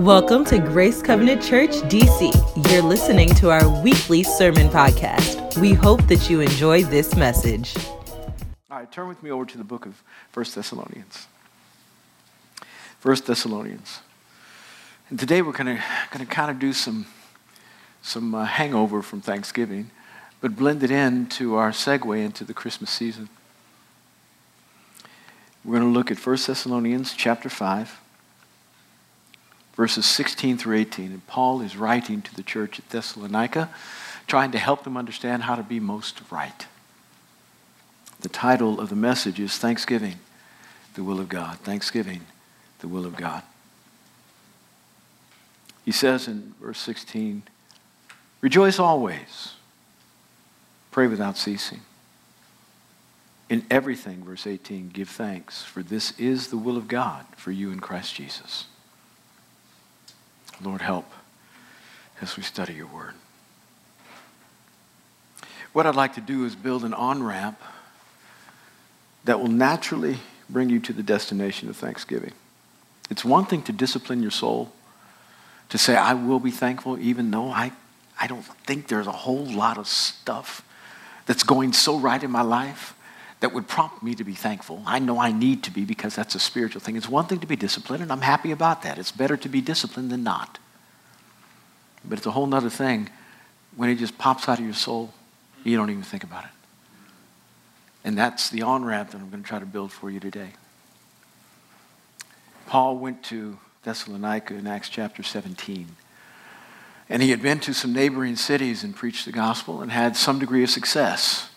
Welcome 0.00 0.46
to 0.46 0.58
Grace 0.58 1.02
Covenant 1.02 1.42
Church 1.42 1.72
DC. 1.72 2.70
You're 2.72 2.80
listening 2.80 3.28
to 3.34 3.50
our 3.50 3.82
weekly 3.82 4.22
sermon 4.22 4.70
podcast. 4.70 5.58
We 5.58 5.74
hope 5.74 6.06
that 6.06 6.30
you 6.30 6.40
enjoy 6.40 6.84
this 6.84 7.16
message. 7.16 7.76
All 8.70 8.78
right, 8.78 8.90
turn 8.90 9.08
with 9.08 9.22
me 9.22 9.30
over 9.30 9.44
to 9.44 9.58
the 9.58 9.62
book 9.62 9.84
of 9.84 10.02
1 10.32 10.46
Thessalonians. 10.54 11.26
1 13.02 13.16
Thessalonians. 13.26 14.00
And 15.10 15.18
today 15.18 15.42
we're 15.42 15.52
going 15.52 15.76
to 15.76 16.24
kind 16.24 16.50
of 16.50 16.58
do 16.58 16.72
some, 16.72 17.04
some 18.00 18.34
uh, 18.34 18.46
hangover 18.46 19.02
from 19.02 19.20
Thanksgiving, 19.20 19.90
but 20.40 20.56
blend 20.56 20.82
it 20.82 20.90
into 20.90 21.56
our 21.56 21.72
segue 21.72 22.24
into 22.24 22.42
the 22.42 22.54
Christmas 22.54 22.88
season. 22.88 23.28
We're 25.62 25.78
going 25.78 25.92
to 25.92 25.98
look 25.98 26.10
at 26.10 26.26
1 26.26 26.38
Thessalonians 26.46 27.12
chapter 27.12 27.50
5 27.50 27.99
verses 29.80 30.04
16 30.04 30.58
through 30.58 30.76
18. 30.76 31.06
And 31.06 31.26
Paul 31.26 31.62
is 31.62 31.74
writing 31.74 32.20
to 32.20 32.34
the 32.34 32.42
church 32.42 32.78
at 32.78 32.90
Thessalonica, 32.90 33.70
trying 34.26 34.50
to 34.50 34.58
help 34.58 34.84
them 34.84 34.94
understand 34.94 35.44
how 35.44 35.54
to 35.54 35.62
be 35.62 35.80
most 35.80 36.20
right. 36.30 36.66
The 38.20 38.28
title 38.28 38.78
of 38.78 38.90
the 38.90 38.94
message 38.94 39.40
is 39.40 39.56
Thanksgiving, 39.56 40.16
the 40.96 41.02
Will 41.02 41.18
of 41.18 41.30
God. 41.30 41.60
Thanksgiving, 41.60 42.26
the 42.80 42.88
Will 42.88 43.06
of 43.06 43.16
God. 43.16 43.42
He 45.86 45.92
says 45.92 46.28
in 46.28 46.52
verse 46.60 46.78
16, 46.78 47.42
Rejoice 48.42 48.78
always, 48.78 49.54
pray 50.90 51.06
without 51.06 51.38
ceasing. 51.38 51.80
In 53.48 53.64
everything, 53.70 54.24
verse 54.24 54.46
18, 54.46 54.90
give 54.90 55.08
thanks, 55.08 55.62
for 55.62 55.82
this 55.82 56.12
is 56.20 56.48
the 56.48 56.58
will 56.58 56.76
of 56.76 56.86
God 56.86 57.24
for 57.34 57.50
you 57.50 57.70
in 57.70 57.80
Christ 57.80 58.14
Jesus. 58.14 58.66
Lord, 60.62 60.80
help 60.80 61.10
as 62.20 62.36
we 62.36 62.42
study 62.42 62.74
your 62.74 62.86
word. 62.86 63.14
What 65.72 65.86
I'd 65.86 65.94
like 65.94 66.14
to 66.14 66.20
do 66.20 66.44
is 66.44 66.54
build 66.54 66.84
an 66.84 66.94
on 66.94 67.22
ramp 67.22 67.60
that 69.24 69.40
will 69.40 69.48
naturally 69.48 70.18
bring 70.48 70.68
you 70.68 70.80
to 70.80 70.92
the 70.92 71.02
destination 71.02 71.68
of 71.68 71.76
thanksgiving. 71.76 72.32
It's 73.10 73.24
one 73.24 73.46
thing 73.46 73.62
to 73.62 73.72
discipline 73.72 74.22
your 74.22 74.30
soul, 74.30 74.72
to 75.68 75.78
say, 75.78 75.96
I 75.96 76.14
will 76.14 76.40
be 76.40 76.50
thankful, 76.50 76.98
even 76.98 77.30
though 77.30 77.50
I, 77.50 77.72
I 78.20 78.26
don't 78.26 78.44
think 78.66 78.88
there's 78.88 79.06
a 79.06 79.12
whole 79.12 79.46
lot 79.46 79.78
of 79.78 79.86
stuff 79.86 80.62
that's 81.26 81.42
going 81.42 81.72
so 81.72 81.98
right 81.98 82.22
in 82.22 82.30
my 82.30 82.42
life 82.42 82.94
that 83.40 83.54
would 83.54 83.66
prompt 83.66 84.02
me 84.02 84.14
to 84.14 84.24
be 84.24 84.34
thankful. 84.34 84.82
I 84.86 84.98
know 84.98 85.18
I 85.18 85.32
need 85.32 85.62
to 85.64 85.70
be 85.70 85.84
because 85.84 86.14
that's 86.14 86.34
a 86.34 86.38
spiritual 86.38 86.80
thing. 86.80 86.96
It's 86.96 87.08
one 87.08 87.26
thing 87.26 87.40
to 87.40 87.46
be 87.46 87.56
disciplined, 87.56 88.02
and 88.02 88.12
I'm 88.12 88.20
happy 88.20 88.52
about 88.52 88.82
that. 88.82 88.98
It's 88.98 89.12
better 89.12 89.36
to 89.38 89.48
be 89.48 89.60
disciplined 89.60 90.10
than 90.10 90.22
not. 90.22 90.58
But 92.04 92.18
it's 92.18 92.26
a 92.26 92.30
whole 92.30 92.54
other 92.54 92.70
thing 92.70 93.08
when 93.76 93.88
it 93.88 93.96
just 93.96 94.18
pops 94.18 94.48
out 94.48 94.58
of 94.58 94.64
your 94.64 94.74
soul, 94.74 95.12
you 95.64 95.76
don't 95.76 95.90
even 95.90 96.02
think 96.02 96.24
about 96.24 96.44
it. 96.44 96.50
And 98.04 98.16
that's 98.16 98.50
the 98.50 98.62
on 98.62 98.84
ramp 98.84 99.10
that 99.10 99.18
I'm 99.18 99.30
going 99.30 99.42
to 99.42 99.48
try 99.48 99.58
to 99.58 99.66
build 99.66 99.92
for 99.92 100.10
you 100.10 100.20
today. 100.20 100.50
Paul 102.66 102.96
went 102.98 103.22
to 103.24 103.58
Thessalonica 103.82 104.54
in 104.54 104.66
Acts 104.66 104.88
chapter 104.88 105.22
17. 105.22 105.88
And 107.08 107.22
he 107.22 107.30
had 107.30 107.42
been 107.42 107.58
to 107.60 107.74
some 107.74 107.92
neighboring 107.92 108.36
cities 108.36 108.84
and 108.84 108.94
preached 108.94 109.26
the 109.26 109.32
gospel 109.32 109.82
and 109.82 109.90
had 109.90 110.16
some 110.16 110.38
degree 110.38 110.62
of 110.62 110.70
success 110.70 111.49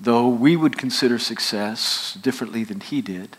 though 0.00 0.28
we 0.28 0.56
would 0.56 0.78
consider 0.78 1.18
success 1.18 2.16
differently 2.20 2.64
than 2.64 2.80
he 2.80 3.02
did, 3.02 3.36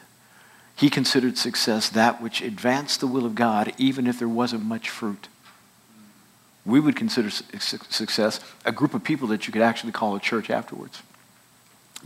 he 0.75 0.89
considered 0.89 1.37
success 1.37 1.89
that 1.89 2.21
which 2.21 2.41
advanced 2.41 2.99
the 2.99 3.07
will 3.07 3.25
of 3.25 3.35
God, 3.35 3.73
even 3.77 4.07
if 4.07 4.19
there 4.19 4.27
wasn't 4.27 4.63
much 4.63 4.89
fruit. 4.89 5.27
We 6.65 6.79
would 6.79 6.95
consider 6.95 7.29
success 7.31 8.39
a 8.65 8.71
group 8.71 8.93
of 8.93 9.03
people 9.03 9.27
that 9.29 9.47
you 9.47 9.53
could 9.53 9.63
actually 9.63 9.91
call 9.91 10.15
a 10.15 10.19
church 10.19 10.49
afterwards. 10.49 11.01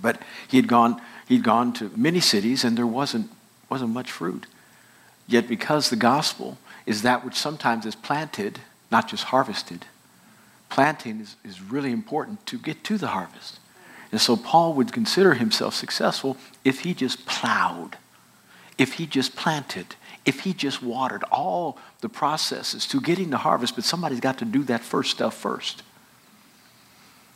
But 0.01 0.21
he 0.47 0.57
had 0.57 0.67
gone, 0.67 1.01
he'd 1.27 1.43
gone 1.43 1.73
to 1.73 1.91
many 1.95 2.19
cities 2.19 2.63
and 2.63 2.77
there 2.77 2.87
wasn't, 2.87 3.31
wasn't 3.69 3.91
much 3.91 4.11
fruit. 4.11 4.45
Yet, 5.27 5.47
because 5.47 5.89
the 5.89 5.95
gospel 5.95 6.57
is 6.85 7.01
that 7.01 7.25
which 7.25 7.35
sometimes 7.35 7.85
is 7.85 7.95
planted, 7.95 8.59
not 8.91 9.07
just 9.09 9.25
harvested, 9.25 9.85
planting 10.69 11.19
is, 11.19 11.35
is 11.43 11.61
really 11.61 11.91
important 11.91 12.45
to 12.47 12.57
get 12.57 12.83
to 12.85 12.97
the 12.97 13.07
harvest. 13.07 13.59
And 14.11 14.21
so 14.21 14.35
Paul 14.35 14.73
would 14.73 14.93
consider 14.93 15.33
himself 15.33 15.75
successful 15.75 16.37
if 16.63 16.81
he 16.81 16.93
just 16.93 17.25
plowed, 17.25 17.97
if 18.77 18.93
he 18.93 19.05
just 19.05 19.35
planted, 19.35 19.95
if 20.25 20.41
he 20.41 20.53
just 20.53 20.81
watered 20.81 21.23
all 21.31 21.77
the 22.01 22.09
processes 22.09 22.87
to 22.87 23.01
getting 23.01 23.29
the 23.29 23.37
harvest, 23.37 23.75
but 23.75 23.83
somebody's 23.83 24.19
got 24.19 24.37
to 24.39 24.45
do 24.45 24.63
that 24.63 24.81
first 24.81 25.11
stuff 25.11 25.35
first. 25.35 25.83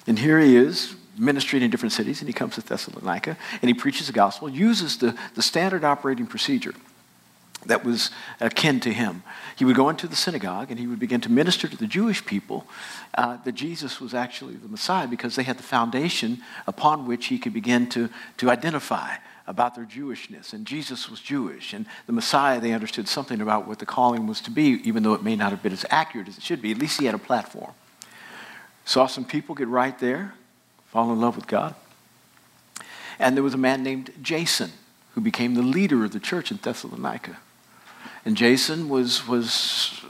And 0.08 0.18
here 0.18 0.40
he 0.40 0.56
is, 0.56 0.96
ministering 1.18 1.62
in 1.62 1.70
different 1.70 1.94
cities, 1.94 2.22
and 2.22 2.28
he 2.28 2.34
comes 2.34 2.56
to 2.56 2.62
Thessalonica, 2.62 3.38
and 3.62 3.70
he 3.70 3.74
preaches 3.74 4.08
the 4.08 4.14
gospel, 4.14 4.50
uses 4.50 4.98
the, 4.98 5.16
the 5.36 5.42
standard 5.42 5.84
operating 5.84 6.26
procedure 6.26 6.74
that 7.66 7.84
was 7.84 8.10
akin 8.40 8.80
to 8.82 8.94
him. 8.94 9.24
He 9.56 9.66
would 9.66 9.76
go 9.76 9.90
into 9.90 10.08
the 10.08 10.16
synagogue 10.16 10.72
and 10.72 10.80
he 10.80 10.88
would 10.88 11.00
begin 11.00 11.22
to 11.22 11.30
minister 11.30 11.68
to 11.68 11.78
the 11.78 11.88
Jewish 11.88 12.26
people 12.26 12.66
uh, 13.16 13.38
that 13.44 13.54
Jesus 13.54 14.00
was 14.00 14.14
actually 14.14 14.56
the 14.56 14.68
Messiah 14.68 15.08
because 15.08 15.36
they 15.36 15.44
had 15.44 15.58
the 15.58 15.64
foundation 15.64 16.42
upon 16.68 17.06
which 17.06 17.28
he 17.28 17.38
could 17.38 17.54
begin 17.54 17.88
to, 17.90 18.10
to 18.38 18.50
identify 18.50 19.16
about 19.46 19.76
their 19.76 19.86
Jewishness. 19.86 20.54
And 20.54 20.66
Jesus 20.66 21.10
was 21.10 21.20
Jewish. 21.20 21.74
And 21.74 21.86
the 22.06 22.14
Messiah, 22.14 22.62
they 22.62 22.72
understood 22.72 23.08
something 23.08 23.42
about 23.42 23.68
what 23.68 23.80
the 23.80 23.86
calling 23.86 24.28
was 24.28 24.42
to 24.42 24.52
be, 24.52 24.80
even 24.84 25.04
though 25.04 25.14
it 25.14 25.24
may 25.24 25.36
not 25.36 25.52
have 25.52 25.64
been 25.64 25.74
as 25.74 25.86
accurate 25.90 26.28
as 26.28 26.38
it 26.38 26.44
should 26.44 26.62
be. 26.62 26.72
At 26.72 26.78
least 26.78 27.00
he 27.00 27.08
had 27.08 27.16
a 27.16 27.20
platform. 27.20 27.72
Saw 28.86 29.08
some 29.08 29.26
people 29.26 29.56
get 29.56 29.68
right 29.68 29.98
there, 30.00 30.34
fall 30.88 31.12
in 31.12 31.20
love 31.20 31.36
with 31.36 31.48
God. 31.48 31.76
And 33.18 33.36
there 33.36 33.44
was 33.44 33.54
a 33.54 33.58
man 33.58 33.84
named 33.84 34.12
Jason 34.22 34.72
who 35.14 35.22
became 35.22 35.56
the 35.56 35.62
leader 35.62 36.06
of 36.06 36.12
the 36.12 36.20
church 36.20 36.52
in 36.52 36.58
Thessalonica. 36.58 37.38
And 38.26 38.36
Jason 38.36 38.90
was, 38.90 39.28
was 39.28 40.02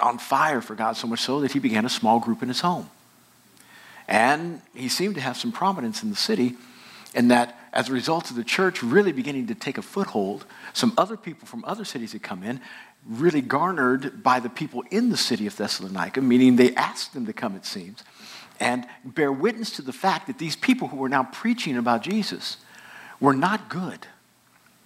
on 0.00 0.18
fire 0.18 0.60
for 0.60 0.74
God 0.74 0.96
so 0.96 1.06
much 1.06 1.20
so 1.20 1.40
that 1.40 1.52
he 1.52 1.58
began 1.58 1.84
a 1.84 1.90
small 1.90 2.20
group 2.20 2.42
in 2.42 2.48
his 2.48 2.60
home. 2.60 2.90
And 4.08 4.60
he 4.74 4.88
seemed 4.88 5.14
to 5.14 5.20
have 5.20 5.36
some 5.36 5.52
prominence 5.52 6.02
in 6.02 6.10
the 6.10 6.16
city, 6.16 6.54
and 7.14 7.30
that 7.30 7.58
as 7.72 7.88
a 7.88 7.92
result 7.92 8.30
of 8.30 8.36
the 8.36 8.44
church 8.44 8.82
really 8.82 9.12
beginning 9.12 9.46
to 9.46 9.54
take 9.54 9.78
a 9.78 9.82
foothold, 9.82 10.44
some 10.72 10.92
other 10.98 11.16
people 11.16 11.46
from 11.46 11.64
other 11.64 11.84
cities 11.84 12.12
had 12.12 12.22
come 12.22 12.42
in, 12.42 12.60
really 13.08 13.40
garnered 13.40 14.22
by 14.22 14.38
the 14.40 14.48
people 14.48 14.84
in 14.90 15.08
the 15.08 15.16
city 15.16 15.46
of 15.46 15.56
Thessalonica, 15.56 16.20
meaning 16.20 16.56
they 16.56 16.74
asked 16.74 17.14
them 17.14 17.26
to 17.26 17.32
come, 17.32 17.56
it 17.56 17.64
seems, 17.64 18.04
and 18.60 18.86
bear 19.04 19.32
witness 19.32 19.70
to 19.72 19.82
the 19.82 19.92
fact 19.92 20.26
that 20.26 20.38
these 20.38 20.54
people 20.54 20.88
who 20.88 20.96
were 20.96 21.08
now 21.08 21.24
preaching 21.24 21.76
about 21.76 22.02
Jesus 22.02 22.58
were 23.18 23.34
not 23.34 23.68
good. 23.68 24.06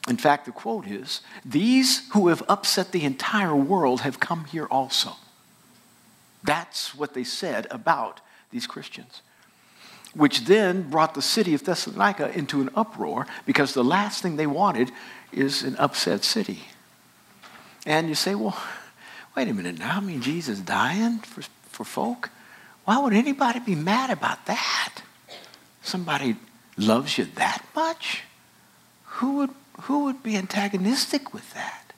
In 0.09 0.17
fact, 0.17 0.44
the 0.44 0.53
quote 0.53 0.87
is 0.87 1.21
These 1.44 2.09
who 2.12 2.28
have 2.28 2.43
upset 2.49 2.93
the 2.93 3.05
entire 3.05 3.56
world 3.56 4.03
have 4.03 4.21
come 4.21 4.44
here 4.44 4.67
also. 4.67 5.12
That's 6.44 6.94
what 6.94 7.15
they 7.15 7.25
said 7.25 7.67
about 7.71 8.21
these 8.50 8.66
Christians, 8.66 9.22
which 10.15 10.45
then 10.45 10.89
brought 10.89 11.15
the 11.15 11.22
city 11.22 11.55
of 11.55 11.65
Thessalonica 11.65 12.37
into 12.37 12.61
an 12.61 12.71
uproar 12.77 13.27
because 13.45 13.75
the 13.75 13.84
last 13.84 14.22
thing 14.22 14.37
they 14.37 14.47
wanted 14.47 14.93
is 15.33 15.65
an 15.65 15.77
upset 15.77 16.22
city. 16.22 16.61
And 17.84 18.09
you 18.09 18.15
say, 18.15 18.34
well, 18.34 18.56
wait 19.37 19.49
a 19.49 19.55
minute 19.55 19.78
now. 19.78 19.97
I 19.97 20.00
mean, 20.00 20.21
Jesus 20.21 20.61
dying 20.61 21.19
for, 21.19 21.43
for 21.69 21.84
folk? 21.84 22.31
Why 22.84 22.99
would 22.99 23.12
anybody 23.12 23.59
be 23.59 23.75
mad 23.75 24.11
about 24.11 24.47
that? 24.47 25.03
Somebody 25.83 26.37
loves 26.77 27.19
you 27.19 27.27
that 27.37 27.65
much? 27.75 28.22
Who 29.05 29.39
would 29.39 29.50
who 29.83 30.05
would 30.05 30.23
be 30.23 30.37
antagonistic 30.37 31.34
with 31.34 31.53
that? 31.55 31.93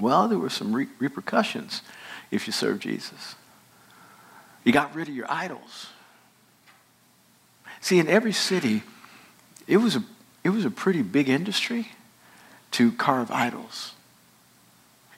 Well, 0.00 0.28
there 0.28 0.38
were 0.38 0.50
some 0.50 0.74
re- 0.74 0.88
repercussions 0.98 1.82
if 2.30 2.46
you 2.46 2.52
served 2.52 2.82
Jesus. 2.82 3.34
You 4.64 4.72
got 4.72 4.94
rid 4.94 5.08
of 5.08 5.14
your 5.14 5.30
idols. 5.30 5.88
See, 7.80 7.98
in 7.98 8.08
every 8.08 8.32
city, 8.32 8.82
it 9.66 9.78
was 9.78 9.96
a, 9.96 10.02
it 10.44 10.50
was 10.50 10.64
a 10.64 10.70
pretty 10.70 11.02
big 11.02 11.28
industry 11.28 11.88
to 12.72 12.92
carve 12.92 13.30
idols, 13.30 13.92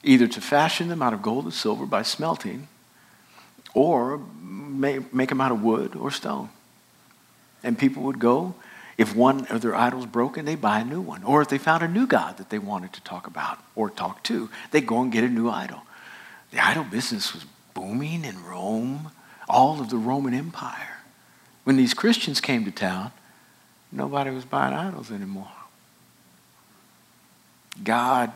either 0.02 0.29
to 0.29 0.41
fashion 0.41 0.88
them 0.88 1.02
out 1.02 1.12
of 1.12 1.23
gold 1.23 1.44
and 1.44 1.55
silver 1.55 1.87
by 1.87 2.02
smelting, 2.02 2.69
or 3.75 4.20
make, 4.43 5.12
make 5.12 5.29
them 5.29 5.41
out 5.41 5.50
of 5.50 5.62
wood 5.62 5.96
or 5.96 6.11
stone. 6.11 6.50
And 7.62 7.79
people 7.79 8.02
would 8.05 8.19
go 8.19 8.55
if 8.98 9.14
one 9.14 9.46
of 9.46 9.62
their 9.62 9.74
idols 9.74 10.04
broken, 10.04 10.44
they 10.44 10.56
buy 10.56 10.80
a 10.80 10.84
new 10.84 11.00
one. 11.00 11.22
Or 11.22 11.40
if 11.40 11.48
they 11.48 11.56
found 11.56 11.82
a 11.82 11.88
new 11.88 12.06
God 12.06 12.36
that 12.36 12.50
they 12.50 12.58
wanted 12.58 12.92
to 12.94 13.00
talk 13.00 13.26
about 13.26 13.58
or 13.74 13.88
talk 13.88 14.22
to, 14.24 14.50
they 14.72 14.80
go 14.80 15.00
and 15.00 15.10
get 15.10 15.24
a 15.24 15.28
new 15.28 15.48
idol. 15.48 15.82
The 16.50 16.62
idol 16.62 16.84
business 16.84 17.32
was 17.32 17.46
booming 17.72 18.24
in 18.24 18.44
Rome, 18.44 19.12
all 19.48 19.80
of 19.80 19.88
the 19.88 19.96
Roman 19.96 20.34
Empire. 20.34 20.98
When 21.64 21.76
these 21.76 21.94
Christians 21.94 22.40
came 22.40 22.64
to 22.66 22.70
town, 22.70 23.12
nobody 23.90 24.30
was 24.30 24.44
buying 24.44 24.74
idols 24.74 25.10
anymore. 25.10 25.48
God 27.82 28.32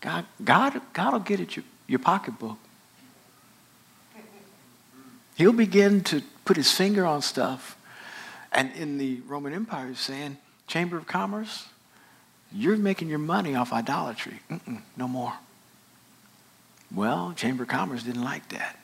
God, 0.00 0.24
God, 0.42 0.80
God 0.92 1.12
will 1.12 1.20
get 1.20 1.40
at 1.40 1.56
your, 1.56 1.64
your 1.86 1.98
pocketbook. 1.98 2.58
He'll 5.36 5.52
begin 5.52 6.02
to 6.04 6.22
put 6.44 6.56
his 6.56 6.70
finger 6.70 7.06
on 7.06 7.22
stuff. 7.22 7.76
And 8.52 8.72
in 8.72 8.98
the 8.98 9.20
Roman 9.26 9.52
Empire, 9.52 9.88
he's 9.88 10.00
saying, 10.00 10.38
Chamber 10.66 10.96
of 10.96 11.06
Commerce, 11.06 11.66
you're 12.52 12.76
making 12.76 13.08
your 13.08 13.18
money 13.18 13.54
off 13.54 13.72
idolatry. 13.72 14.40
Mm-mm, 14.50 14.82
no 14.96 15.06
more. 15.06 15.34
Well, 16.92 17.32
Chamber 17.36 17.62
of 17.62 17.68
Commerce 17.68 18.02
didn't 18.02 18.24
like 18.24 18.48
that. 18.48 18.76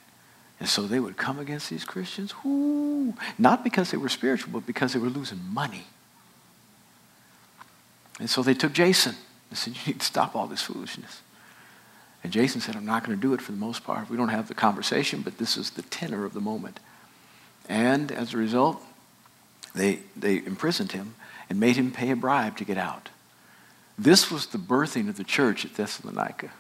And 0.59 0.69
so 0.69 0.83
they 0.87 1.01
would 1.01 1.17
come 1.17 1.39
against 1.39 1.69
these 1.69 1.85
Christians, 1.85 2.33
whoo, 2.43 3.15
not 3.39 3.63
because 3.63 3.91
they 3.91 3.97
were 3.99 4.09
spiritual, 4.09 4.53
but 4.53 4.67
because 4.67 4.93
they 4.93 4.99
were 4.99 5.09
losing 5.09 5.41
money. 5.53 5.85
And 8.19 8.31
so 8.31 8.43
they 8.43 8.55
took 8.55 8.73
Jason 8.73 9.15
and 9.51 9.59
said, 9.59 9.75
You 9.75 9.93
need 9.93 10.01
to 10.01 10.07
stop 10.07 10.35
all 10.35 10.47
this 10.47 10.63
foolishness. 10.63 11.21
And 12.25 12.33
Jason 12.33 12.61
said, 12.61 12.75
I'm 12.75 12.87
not 12.87 13.05
going 13.05 13.17
to 13.17 13.21
do 13.21 13.35
it 13.35 13.43
for 13.43 13.53
the 13.53 13.59
most 13.59 13.85
part. 13.85 14.09
We 14.09 14.17
don't 14.17 14.31
have 14.31 14.49
the 14.49 14.55
conversation, 14.55 15.21
but 15.21 15.39
this 15.39 15.57
is 15.57 15.71
the 15.71 15.83
tenor 15.83 16.25
of 16.25 16.33
the 16.33 16.41
moment. 16.41 16.81
And 17.69 18.11
as 18.11 18.33
a 18.33 18.37
result, 18.39 18.83
they, 19.77 20.01
they 20.17 20.37
imprisoned 20.37 20.93
him 20.93 21.15
and 21.49 21.61
made 21.61 21.77
him 21.77 21.91
pay 21.91 22.11
a 22.11 22.17
bribe 22.17 22.57
to 22.57 22.65
get 22.65 22.79
out. 22.79 23.11
This 23.99 24.31
was 24.31 24.47
the 24.47 24.59
birthing 24.59 25.09
of 25.09 25.17
the 25.17 25.25
church 25.25 25.65
at 25.65 25.75
Thessalonica. 25.75 26.51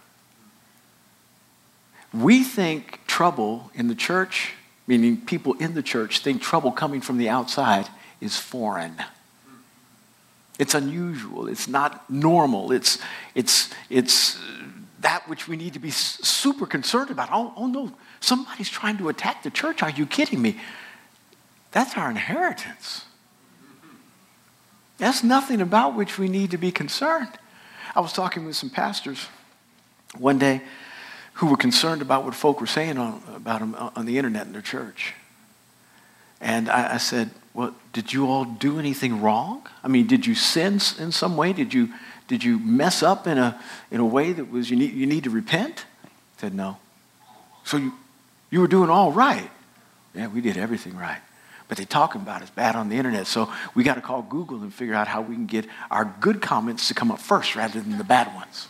We 2.14 2.44
think 2.44 3.00
trouble 3.06 3.70
in 3.74 3.88
the 3.88 3.94
church, 3.94 4.54
meaning 4.86 5.20
people 5.20 5.54
in 5.54 5.74
the 5.74 5.82
church, 5.82 6.20
think 6.20 6.40
trouble 6.40 6.72
coming 6.72 7.00
from 7.00 7.18
the 7.18 7.28
outside 7.28 7.88
is 8.20 8.38
foreign. 8.38 8.96
It's 10.58 10.74
unusual. 10.74 11.48
It's 11.48 11.68
not 11.68 12.08
normal. 12.08 12.72
It's, 12.72 12.98
it's, 13.34 13.70
it's 13.90 14.36
uh, 14.36 14.40
that 15.00 15.28
which 15.28 15.46
we 15.48 15.56
need 15.56 15.74
to 15.74 15.78
be 15.78 15.90
super 15.90 16.66
concerned 16.66 17.10
about. 17.10 17.28
Oh, 17.30 17.52
oh 17.56 17.66
no, 17.66 17.92
somebody's 18.20 18.70
trying 18.70 18.96
to 18.98 19.08
attack 19.10 19.42
the 19.42 19.50
church. 19.50 19.82
Are 19.82 19.90
you 19.90 20.06
kidding 20.06 20.40
me? 20.40 20.58
That's 21.72 21.96
our 21.98 22.08
inheritance. 22.08 23.05
That's 24.98 25.22
nothing 25.22 25.60
about 25.60 25.94
which 25.94 26.18
we 26.18 26.28
need 26.28 26.50
to 26.52 26.58
be 26.58 26.72
concerned. 26.72 27.28
I 27.94 28.00
was 28.00 28.12
talking 28.12 28.44
with 28.46 28.56
some 28.56 28.70
pastors 28.70 29.28
one 30.18 30.38
day 30.38 30.62
who 31.34 31.46
were 31.46 31.56
concerned 31.56 32.00
about 32.00 32.24
what 32.24 32.34
folk 32.34 32.60
were 32.60 32.66
saying 32.66 32.96
on, 32.96 33.22
about 33.34 33.60
them 33.60 33.74
uh, 33.76 33.90
on 33.94 34.06
the 34.06 34.16
internet 34.16 34.46
in 34.46 34.52
their 34.52 34.62
church. 34.62 35.14
And 36.40 36.70
I, 36.70 36.94
I 36.94 36.96
said, 36.96 37.30
Well, 37.52 37.74
did 37.92 38.12
you 38.12 38.26
all 38.26 38.44
do 38.44 38.78
anything 38.78 39.20
wrong? 39.20 39.66
I 39.84 39.88
mean, 39.88 40.06
did 40.06 40.26
you 40.26 40.34
sin 40.34 40.80
in 40.98 41.12
some 41.12 41.36
way? 41.36 41.52
Did 41.52 41.74
you, 41.74 41.92
did 42.28 42.42
you 42.42 42.58
mess 42.58 43.02
up 43.02 43.26
in 43.26 43.38
a, 43.38 43.60
in 43.90 44.00
a 44.00 44.04
way 44.04 44.32
that 44.32 44.50
was 44.50 44.70
you 44.70 44.76
need, 44.76 44.92
you 44.92 45.06
need 45.06 45.24
to 45.24 45.30
repent? 45.30 45.84
I 46.04 46.40
said, 46.40 46.54
No. 46.54 46.78
So 47.64 47.76
you, 47.76 47.92
you 48.50 48.60
were 48.60 48.68
doing 48.68 48.90
all 48.90 49.12
right. 49.12 49.50
Yeah, 50.14 50.28
we 50.28 50.40
did 50.40 50.56
everything 50.56 50.96
right. 50.96 51.20
But 51.68 51.78
they're 51.78 51.86
talking 51.86 52.20
about 52.20 52.42
it's 52.42 52.50
bad 52.50 52.76
on 52.76 52.88
the 52.88 52.96
internet. 52.96 53.26
So 53.26 53.52
we 53.74 53.82
got 53.82 53.94
to 53.94 54.00
call 54.00 54.22
Google 54.22 54.62
and 54.62 54.72
figure 54.72 54.94
out 54.94 55.08
how 55.08 55.20
we 55.20 55.34
can 55.34 55.46
get 55.46 55.66
our 55.90 56.04
good 56.20 56.40
comments 56.40 56.88
to 56.88 56.94
come 56.94 57.10
up 57.10 57.18
first 57.18 57.56
rather 57.56 57.80
than 57.80 57.98
the 57.98 58.04
bad 58.04 58.32
ones. 58.34 58.68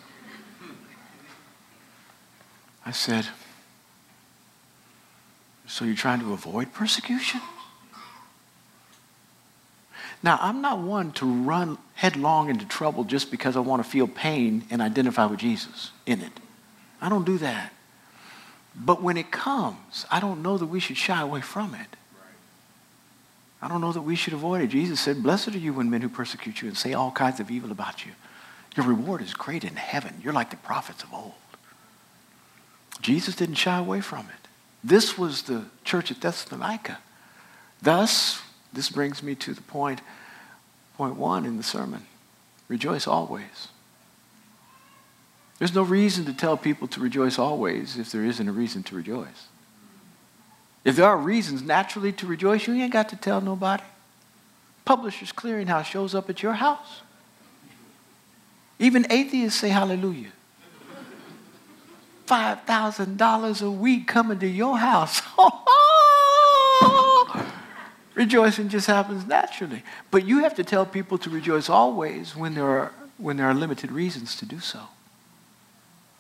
I 2.87 2.93
said, 2.93 3.27
So 5.67 5.85
you're 5.85 5.97
trying 5.97 6.21
to 6.21 6.33
avoid 6.33 6.73
persecution? 6.73 7.41
Now, 10.23 10.39
I'm 10.41 10.63
not 10.63 10.79
one 10.79 11.13
to 11.13 11.27
run 11.27 11.79
headlong 11.95 12.49
into 12.49 12.65
trouble 12.65 13.05
just 13.05 13.31
because 13.31 13.57
I 13.57 13.61
want 13.61 13.85
to 13.85 13.89
feel 13.89 14.09
pain 14.09 14.65
and 14.71 14.81
identify 14.81 15.27
with 15.27 15.41
Jesus 15.41 15.91
in 16.07 16.21
it. 16.23 16.33
I 17.01 17.09
don't 17.09 17.27
do 17.27 17.39
that. 17.39 17.73
But 18.75 19.03
when 19.03 19.17
it 19.17 19.31
comes, 19.31 20.07
I 20.11 20.21
don't 20.21 20.43
know 20.43 20.59
that 20.59 20.67
we 20.67 20.81
should 20.81 20.97
shy 20.97 21.21
away 21.21 21.41
from 21.41 21.75
it. 21.75 21.97
I 23.61 23.69
don't 23.69 23.81
know 23.81 23.93
that 23.93 24.03
we 24.03 24.17
should 24.17 24.35
avoid 24.35 24.63
it. 24.63 24.69
Jesus 24.69 25.01
said, 25.01 25.23
Blessed 25.23 25.55
are 25.55 25.59
you 25.59 25.73
when 25.73 25.91
men 25.91 26.03
who 26.03 26.09
persecute 26.09 26.61
you 26.61 26.69
and 26.69 26.77
say 26.77 26.93
all 26.93 27.11
kinds 27.11 27.41
of 27.41 27.51
evil 27.51 27.71
about 27.71 28.05
you. 28.05 28.13
Your 28.77 28.87
reward 28.87 29.23
is 29.23 29.33
great 29.33 29.65
in 29.65 29.77
heaven. 29.77 30.15
You're 30.23 30.35
like 30.35 30.51
the 30.51 30.57
prophets 30.57 31.03
of 31.03 31.13
old. 31.15 31.33
Jesus 33.01 33.35
didn't 33.35 33.55
shy 33.55 33.79
away 33.79 34.01
from 34.01 34.27
it. 34.27 34.49
This 34.85 35.17
was 35.17 35.43
the 35.43 35.65
church 35.85 36.11
at 36.11 36.21
Thessalonica. 36.21 36.99
Thus, 37.83 38.43
this 38.73 38.91
brings 38.91 39.23
me 39.23 39.35
to 39.37 39.55
the 39.55 39.63
point, 39.63 40.01
point 40.97 41.17
one 41.17 41.47
in 41.47 41.57
the 41.57 41.63
sermon. 41.63 42.05
Rejoice 42.69 43.07
always. 43.07 43.69
There's 45.59 45.75
no 45.75 45.83
reason 45.83 46.27
to 46.27 46.35
tell 46.35 46.57
people 46.57 46.87
to 46.89 47.01
rejoice 47.01 47.39
always 47.39 47.97
if 47.97 48.13
there 48.13 48.25
isn't 48.25 48.49
a 48.49 48.53
reason 48.53 48.83
to 48.85 48.97
rejoice. 48.97 49.47
If 50.87 50.95
there 50.95 51.07
are 51.07 51.17
reasons 51.17 51.63
naturally 51.63 52.13
to 52.13 52.29
rejoice, 52.29 52.69
you 52.69 52.75
ain't 52.75 52.93
got 52.93 53.09
to 53.09 53.17
tell 53.17 53.41
nobody. 53.41 53.83
Publishers 54.85 55.33
Clearinghouse 55.33 55.87
shows 55.87 56.15
up 56.15 56.31
at 56.31 56.45
your 56.45 56.53
house. 56.53 57.01
Even 58.79 59.05
atheists 59.11 59.59
say 59.59 59.71
hallelujah. 59.71 60.31
$5,000 62.29 63.63
a 63.63 63.71
week 63.71 64.07
coming 64.07 64.39
to 64.39 64.47
your 64.47 64.79
house. 64.79 65.23
Rejoicing 68.15 68.69
just 68.69 68.87
happens 68.87 69.27
naturally. 69.27 69.83
But 70.13 70.25
you 70.25 70.45
have 70.45 70.55
to 70.55 70.63
tell 70.63 70.87
people 70.87 71.19
to 71.19 71.31
rejoice 71.31 71.69
always 71.69 72.37
when 72.37 72.55
there 72.55 72.69
are, 72.69 72.93
when 73.19 73.39
there 73.39 73.47
are 73.47 73.55
limited 73.55 73.91
reasons 73.91 74.37
to 74.37 74.47
do 74.47 74.61
so. 74.61 74.83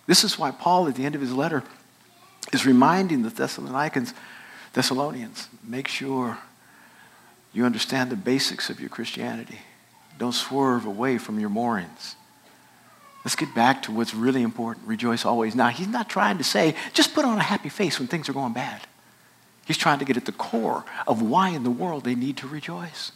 This 0.09 0.25
is 0.25 0.41
why 0.41 0.51
Paul, 0.51 0.89
at 0.89 0.97
the 0.97 1.05
end 1.05 1.15
of 1.15 1.21
his 1.21 1.33
letter, 1.33 1.63
is 2.53 2.67
reminding 2.67 3.23
the 3.23 3.31
Thessalonians, 3.31 4.13
Thessalonians, 4.77 5.49
make 5.67 5.89
sure 5.89 6.37
you 7.55 7.65
understand 7.65 8.11
the 8.11 8.17
basics 8.17 8.69
of 8.69 8.79
your 8.79 8.91
Christianity. 8.91 9.61
Don't 10.19 10.35
swerve 10.35 10.85
away 10.85 11.17
from 11.17 11.41
your 11.41 11.49
moorings. 11.49 12.15
Let's 13.25 13.37
get 13.37 13.55
back 13.55 13.81
to 13.85 13.93
what's 13.93 14.13
really 14.13 14.43
important. 14.43 14.87
Rejoice 14.87 15.25
always. 15.25 15.55
Now, 15.55 15.69
he's 15.69 15.89
not 15.89 16.11
trying 16.11 16.37
to 16.37 16.45
say, 16.45 16.75
just 16.93 17.15
put 17.15 17.25
on 17.25 17.39
a 17.39 17.43
happy 17.43 17.71
face 17.71 17.99
when 17.99 18.07
things 18.07 18.29
are 18.29 18.35
going 18.35 18.53
bad. 18.53 18.83
He's 19.65 19.79
trying 19.79 19.99
to 20.01 20.05
get 20.05 20.19
at 20.19 20.27
the 20.27 20.33
core 20.33 20.85
of 21.07 21.23
why 21.23 21.49
in 21.49 21.65
the 21.65 21.71
world 21.71 22.05
they 22.05 22.15
need 22.15 22.37
to 22.37 22.47
rejoice. 22.47 23.13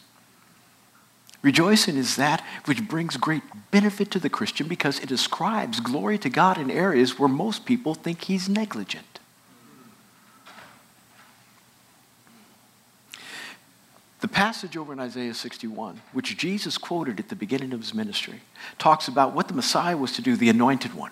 Rejoicing 1.43 1.95
is 1.95 2.15
that 2.15 2.43
which 2.65 2.87
brings 2.87 3.17
great 3.17 3.43
benefit 3.69 4.09
to 4.11 4.19
the 4.19 4.31
Christian 4.31 4.67
because 4.67 4.99
it 4.99 5.11
ascribes 5.11 5.79
glory 5.79 6.17
to 6.17 6.29
God 6.31 6.57
in 6.57 6.71
areas 6.71 7.19
where 7.19 7.29
most 7.29 7.67
people 7.67 7.93
think 7.93 8.23
he's 8.23 8.49
negligent. 8.49 9.10
The 14.21 14.27
passage 14.27 14.77
over 14.77 14.93
in 14.93 14.99
Isaiah 14.99 15.33
61, 15.33 15.99
which 16.13 16.37
Jesus 16.37 16.77
quoted 16.77 17.19
at 17.19 17.29
the 17.29 17.35
beginning 17.35 17.73
of 17.73 17.79
his 17.79 17.95
ministry, 17.95 18.41
talks 18.77 19.07
about 19.07 19.33
what 19.33 19.47
the 19.47 19.55
Messiah 19.55 19.97
was 19.97 20.11
to 20.13 20.21
do, 20.21 20.35
the 20.35 20.49
anointed 20.49 20.93
one, 20.93 21.11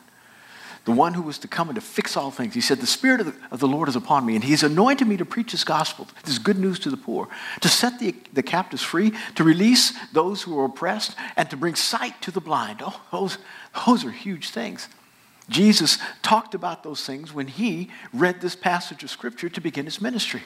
the 0.85 0.91
one 0.91 1.15
who 1.15 1.23
was 1.23 1.39
to 1.39 1.47
come 1.47 1.69
and 1.69 1.75
to 1.75 1.81
fix 1.81 2.15
all 2.15 2.29
things. 2.29 2.53
He 2.53 2.61
said, 2.61 2.79
The 2.79 2.85
Spirit 2.85 3.21
of 3.21 3.25
the, 3.25 3.35
of 3.49 3.59
the 3.59 3.67
Lord 3.67 3.89
is 3.89 3.95
upon 3.95 4.27
me, 4.27 4.35
and 4.35 4.43
He's 4.43 4.61
anointed 4.61 5.07
me 5.07 5.17
to 5.17 5.25
preach 5.25 5.51
His 5.51 5.63
gospel, 5.63 6.07
this 6.23 6.37
good 6.37 6.59
news 6.59 6.77
to 6.79 6.91
the 6.91 6.97
poor, 6.97 7.27
to 7.61 7.67
set 7.67 7.97
the, 7.97 8.13
the 8.31 8.43
captives 8.43 8.83
free, 8.83 9.11
to 9.33 9.43
release 9.43 9.97
those 10.13 10.43
who 10.43 10.57
are 10.59 10.65
oppressed, 10.65 11.15
and 11.35 11.49
to 11.49 11.57
bring 11.57 11.73
sight 11.73 12.21
to 12.21 12.29
the 12.29 12.41
blind. 12.41 12.83
Oh, 12.83 13.01
those, 13.11 13.39
those 13.87 14.05
are 14.05 14.11
huge 14.11 14.51
things. 14.51 14.87
Jesus 15.49 15.97
talked 16.21 16.53
about 16.53 16.83
those 16.83 17.03
things 17.03 17.33
when 17.33 17.47
he 17.47 17.89
read 18.13 18.39
this 18.39 18.55
passage 18.55 19.03
of 19.03 19.09
Scripture 19.09 19.49
to 19.49 19.61
begin 19.61 19.85
his 19.85 19.99
ministry. 19.99 20.43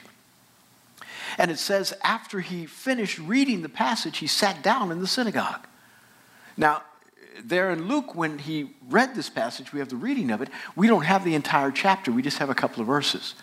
And 1.37 1.49
it 1.49 1.59
says, 1.59 1.93
after 2.03 2.39
he 2.39 2.65
finished 2.65 3.19
reading 3.19 3.61
the 3.61 3.69
passage, 3.69 4.17
he 4.17 4.27
sat 4.27 4.61
down 4.61 4.91
in 4.91 4.99
the 4.99 5.07
synagogue. 5.07 5.65
Now, 6.57 6.83
there 7.43 7.71
in 7.71 7.87
Luke, 7.87 8.15
when 8.15 8.37
he 8.39 8.75
read 8.89 9.15
this 9.15 9.29
passage, 9.29 9.73
we 9.73 9.79
have 9.79 9.89
the 9.89 9.95
reading 9.95 10.31
of 10.31 10.41
it. 10.41 10.49
We 10.75 10.87
don't 10.87 11.03
have 11.03 11.23
the 11.23 11.35
entire 11.35 11.71
chapter, 11.71 12.11
we 12.11 12.21
just 12.21 12.37
have 12.37 12.49
a 12.49 12.55
couple 12.55 12.81
of 12.81 12.87
verses. 12.87 13.35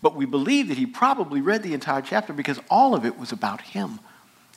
But 0.00 0.14
we 0.14 0.26
believe 0.26 0.68
that 0.68 0.78
he 0.78 0.86
probably 0.86 1.40
read 1.40 1.62
the 1.62 1.74
entire 1.74 2.02
chapter 2.02 2.32
because 2.32 2.60
all 2.68 2.94
of 2.94 3.06
it 3.06 3.18
was 3.18 3.32
about 3.32 3.62
him. 3.62 4.00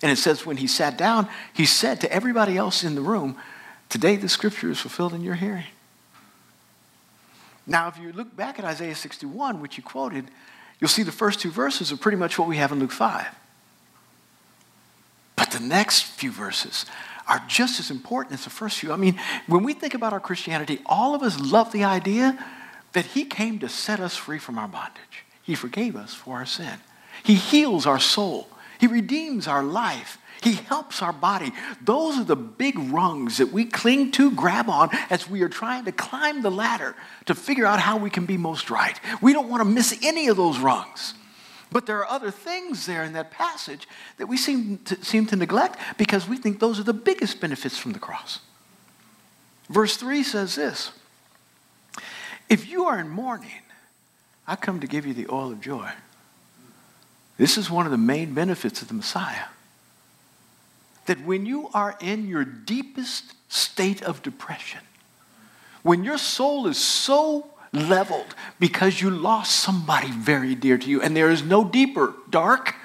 And 0.02 0.12
it 0.12 0.18
says, 0.18 0.46
when 0.46 0.58
he 0.58 0.68
sat 0.68 0.98
down, 0.98 1.28
he 1.54 1.66
said 1.66 2.02
to 2.02 2.12
everybody 2.12 2.58
else 2.58 2.84
in 2.84 2.96
the 2.96 3.02
room, 3.02 3.38
Today 3.90 4.18
the 4.18 4.28
scripture 4.28 4.70
is 4.70 4.80
fulfilled 4.80 5.14
in 5.14 5.22
your 5.22 5.36
hearing. 5.36 5.64
Now, 7.66 7.88
if 7.88 7.98
you 7.98 8.12
look 8.12 8.36
back 8.36 8.60
at 8.60 8.66
Isaiah 8.66 8.96
61, 8.96 9.62
which 9.62 9.78
you 9.78 9.84
quoted, 9.84 10.30
you'll 10.80 10.90
see 10.90 11.04
the 11.04 11.12
first 11.12 11.40
two 11.40 11.52
verses 11.52 11.92
are 11.92 11.98
pretty 11.98 12.18
much 12.18 12.38
what 12.38 12.48
we 12.48 12.58
have 12.58 12.72
in 12.72 12.80
Luke 12.80 12.92
5. 12.92 13.28
But 15.36 15.52
the 15.52 15.60
next 15.60 16.04
few 16.04 16.32
verses 16.32 16.86
are 17.28 17.42
just 17.48 17.80
as 17.80 17.92
important 17.92 18.34
as 18.34 18.44
the 18.44 18.50
first 18.50 18.80
few. 18.80 18.92
I 18.92 18.96
mean, 18.96 19.20
when 19.48 19.64
we 19.64 19.74
think 19.74 19.94
about 19.94 20.14
our 20.14 20.20
Christianity, 20.20 20.82
all 20.86 21.14
of 21.14 21.24
us 21.24 21.40
love 21.40 21.72
the 21.72 21.84
idea 21.84 22.44
that 22.94 23.06
He 23.06 23.26
came 23.26 23.60
to 23.60 23.70
set 23.70 24.00
us 24.00 24.16
free 24.16 24.40
from 24.40 24.58
our 24.58 24.68
bondage. 24.68 25.26
He 25.44 25.56
forgave 25.56 25.96
us 25.96 26.14
for 26.14 26.36
our 26.36 26.46
sin. 26.46 26.80
He 27.24 27.36
heals 27.36 27.86
our 27.86 28.00
soul. 28.00 28.50
He 28.80 28.88
redeems 28.88 29.48
our 29.48 29.64
life. 29.64 30.18
He 30.42 30.54
helps 30.54 31.02
our 31.02 31.14
body. 31.14 31.52
Those 31.82 32.18
are 32.18 32.24
the 32.24 32.36
big 32.36 32.78
rungs 32.78 33.38
that 33.38 33.52
we 33.52 33.66
cling 33.66 34.12
to, 34.14 34.32
grab 34.32 34.70
on 34.70 34.90
as 35.10 35.30
we 35.30 35.42
are 35.42 35.50
trying 35.50 35.86
to 35.86 35.92
climb 35.92 36.42
the 36.42 36.52
ladder 36.52 36.96
to 37.26 37.36
figure 37.36 37.66
out 37.66 37.80
how 37.80 37.98
we 37.98 38.10
can 38.10 38.26
be 38.26 38.38
most 38.38 38.70
right. 38.70 39.00
We 39.22 39.34
don't 39.34 39.50
want 39.50 39.62
to 39.62 39.70
miss 39.70 39.98
any 40.04 40.28
of 40.28 40.38
those 40.38 40.60
rungs. 40.60 41.14
But 41.72 41.86
there 41.86 41.98
are 41.98 42.10
other 42.10 42.32
things 42.32 42.86
there 42.86 43.04
in 43.04 43.14
that 43.14 43.32
passage 43.32 43.88
that 44.18 44.28
we 44.28 44.38
seem 44.38 44.78
to, 44.86 45.04
seem 45.04 45.26
to 45.28 45.36
neglect 45.36 45.80
because 45.98 46.28
we 46.28 46.38
think 46.38 46.60
those 46.60 46.80
are 46.80 46.84
the 46.84 46.94
biggest 46.94 47.42
benefits 47.42 47.78
from 47.78 47.92
the 47.92 48.00
cross. 48.00 48.40
Verse 49.70 49.98
3 49.98 50.24
says 50.24 50.56
this 50.56 50.92
If 52.50 52.70
you 52.70 52.86
are 52.86 53.00
in 53.00 53.10
mourning, 53.10 53.64
I 54.48 54.56
come 54.56 54.80
to 54.80 54.88
give 54.88 55.06
you 55.06 55.14
the 55.14 55.28
oil 55.30 55.52
of 55.52 55.60
joy. 55.60 55.92
This 57.38 57.58
is 57.58 57.70
one 57.70 57.86
of 57.86 57.92
the 57.92 57.98
main 57.98 58.34
benefits 58.34 58.82
of 58.82 58.88
the 58.88 58.94
Messiah. 58.94 59.46
That 61.08 61.26
when 61.26 61.46
you 61.46 61.70
are 61.74 61.98
in 62.00 62.28
your 62.28 62.46
deepest 62.46 63.34
state 63.52 64.02
of 64.02 64.22
depression, 64.22 64.82
when 65.84 66.04
your 66.04 66.18
soul 66.18 66.68
is 66.68 66.78
so 66.78 67.50
leveled 67.74 68.36
because 68.60 69.02
you 69.02 69.10
lost 69.10 69.58
somebody 69.58 70.12
very 70.12 70.56
dear 70.56 70.78
to 70.78 70.90
you, 70.90 71.02
and 71.02 71.16
there 71.16 71.30
is 71.30 71.44
no 71.44 71.64
deeper 71.64 72.14
dark 72.30 72.76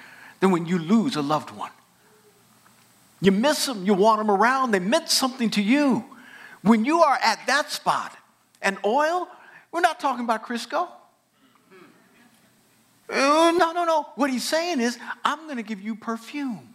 than 0.41 0.51
when 0.51 0.67
you 0.67 0.79
lose 0.79 1.15
a 1.15 1.23
loved 1.23 1.51
one. 1.51 1.71
You 3.21 3.31
miss 3.31 3.67
them, 3.67 3.85
you 3.87 3.95
want 3.95 4.19
them 4.19 4.31
around, 4.31 4.73
they 4.73 4.81
meant 4.81 5.09
something 5.09 5.51
to 5.51 5.63
you. 5.63 6.05
When 6.63 6.85
you 6.85 7.03
are 7.03 7.19
at 7.23 7.47
that 7.47 7.71
spot, 7.71 8.17
and 8.63 8.79
oil, 8.85 9.29
we're 9.71 9.81
not 9.81 10.01
talking 10.01 10.25
about 10.25 10.47
Crisco. 10.47 10.89
Uh, 13.11 13.53
no, 13.57 13.73
no, 13.73 13.85
no. 13.85 14.07
What 14.15 14.31
he's 14.31 14.49
saying 14.49 14.81
is, 14.81 14.99
I'm 15.25 15.45
going 15.45 15.57
to 15.57 15.63
give 15.63 15.81
you 15.83 15.95
perfume. 15.95 16.75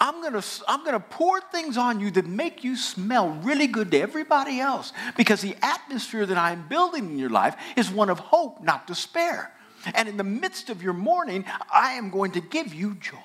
I'm 0.00 0.22
going 0.22 0.32
to 0.32 0.44
I'm 0.66 0.80
going 0.80 0.94
to 0.94 1.00
pour 1.00 1.40
things 1.40 1.76
on 1.76 2.00
you 2.00 2.10
that 2.12 2.26
make 2.26 2.64
you 2.64 2.76
smell 2.76 3.28
really 3.42 3.66
good 3.66 3.90
to 3.90 4.00
everybody 4.00 4.58
else 4.58 4.94
because 5.16 5.42
the 5.42 5.54
atmosphere 5.60 6.24
that 6.24 6.38
I'm 6.38 6.66
building 6.68 7.10
in 7.10 7.18
your 7.18 7.28
life 7.28 7.54
is 7.76 7.90
one 7.90 8.08
of 8.08 8.18
hope, 8.18 8.62
not 8.62 8.86
despair. 8.86 9.52
And 9.94 10.08
in 10.08 10.16
the 10.16 10.24
midst 10.24 10.70
of 10.70 10.82
your 10.82 10.92
mourning, 10.92 11.44
I 11.72 11.92
am 11.92 12.10
going 12.10 12.32
to 12.32 12.40
give 12.40 12.72
you 12.74 12.94
joy. 12.94 13.18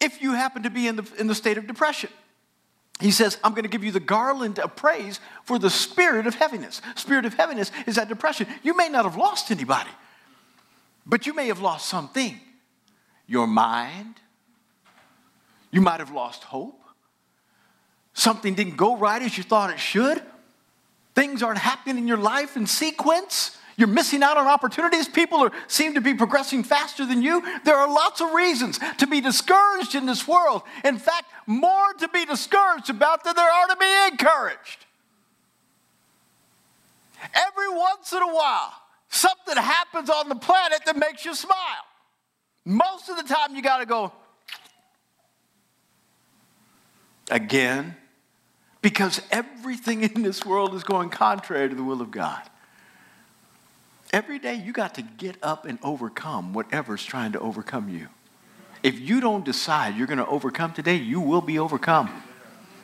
If 0.00 0.20
you 0.22 0.32
happen 0.32 0.64
to 0.64 0.70
be 0.70 0.86
in 0.86 0.96
the, 0.96 1.08
in 1.18 1.26
the 1.28 1.34
state 1.34 1.56
of 1.56 1.66
depression, 1.66 2.10
he 3.00 3.10
says, 3.10 3.38
I'm 3.42 3.52
going 3.52 3.64
to 3.64 3.68
give 3.68 3.82
you 3.82 3.90
the 3.90 4.00
garland 4.00 4.58
of 4.58 4.76
praise 4.76 5.18
for 5.44 5.58
the 5.58 5.70
spirit 5.70 6.26
of 6.26 6.34
heaviness. 6.34 6.80
Spirit 6.94 7.24
of 7.24 7.34
heaviness 7.34 7.72
is 7.86 7.96
that 7.96 8.08
depression. 8.08 8.46
You 8.62 8.76
may 8.76 8.88
not 8.88 9.04
have 9.04 9.16
lost 9.16 9.50
anybody, 9.50 9.90
but 11.06 11.26
you 11.26 11.34
may 11.34 11.48
have 11.48 11.60
lost 11.60 11.88
something. 11.88 12.40
Your 13.26 13.46
mind. 13.46 14.16
You 15.70 15.80
might 15.80 16.00
have 16.00 16.12
lost 16.12 16.44
hope. 16.44 16.80
Something 18.12 18.54
didn't 18.54 18.76
go 18.76 18.96
right 18.96 19.20
as 19.20 19.36
you 19.36 19.42
thought 19.42 19.70
it 19.70 19.80
should. 19.80 20.22
Things 21.14 21.42
aren't 21.42 21.58
happening 21.58 21.98
in 21.98 22.08
your 22.08 22.18
life 22.18 22.56
in 22.56 22.66
sequence. 22.66 23.58
You're 23.76 23.88
missing 23.88 24.22
out 24.22 24.36
on 24.36 24.46
opportunities. 24.46 25.08
People 25.08 25.38
are, 25.38 25.52
seem 25.66 25.94
to 25.94 26.00
be 26.00 26.14
progressing 26.14 26.62
faster 26.62 27.04
than 27.06 27.22
you. 27.22 27.42
There 27.64 27.76
are 27.76 27.88
lots 27.88 28.20
of 28.20 28.32
reasons 28.32 28.78
to 28.98 29.06
be 29.06 29.20
discouraged 29.20 29.94
in 29.96 30.06
this 30.06 30.28
world. 30.28 30.62
In 30.84 30.96
fact, 30.98 31.24
more 31.46 31.92
to 31.98 32.08
be 32.08 32.24
discouraged 32.24 32.90
about 32.90 33.24
than 33.24 33.34
there 33.34 33.50
are 33.50 33.66
to 33.68 33.76
be 33.76 34.12
encouraged. 34.12 34.86
Every 37.34 37.68
once 37.68 38.12
in 38.12 38.22
a 38.22 38.32
while, 38.32 38.72
something 39.08 39.56
happens 39.56 40.10
on 40.10 40.28
the 40.28 40.36
planet 40.36 40.80
that 40.86 40.96
makes 40.96 41.24
you 41.24 41.34
smile. 41.34 41.84
Most 42.64 43.08
of 43.08 43.16
the 43.16 43.22
time, 43.22 43.54
you 43.54 43.62
got 43.62 43.78
to 43.78 43.86
go, 43.86 44.12
again, 47.30 47.96
because 48.80 49.20
everything 49.30 50.02
in 50.02 50.22
this 50.22 50.44
world 50.44 50.74
is 50.74 50.82
going 50.82 51.10
contrary 51.10 51.68
to 51.68 51.74
the 51.74 51.82
will 51.82 52.00
of 52.00 52.10
God. 52.10 52.42
Every 54.12 54.38
day 54.38 54.54
you 54.54 54.72
got 54.72 54.94
to 54.94 55.02
get 55.02 55.36
up 55.42 55.64
and 55.64 55.78
overcome 55.82 56.52
whatever's 56.52 57.04
trying 57.04 57.32
to 57.32 57.40
overcome 57.40 57.88
you. 57.88 58.08
If 58.82 59.00
you 59.00 59.20
don't 59.20 59.44
decide 59.44 59.96
you're 59.96 60.06
going 60.06 60.18
to 60.18 60.26
overcome 60.26 60.72
today, 60.72 60.96
you 60.96 61.20
will 61.20 61.40
be 61.40 61.58
overcome. 61.58 62.22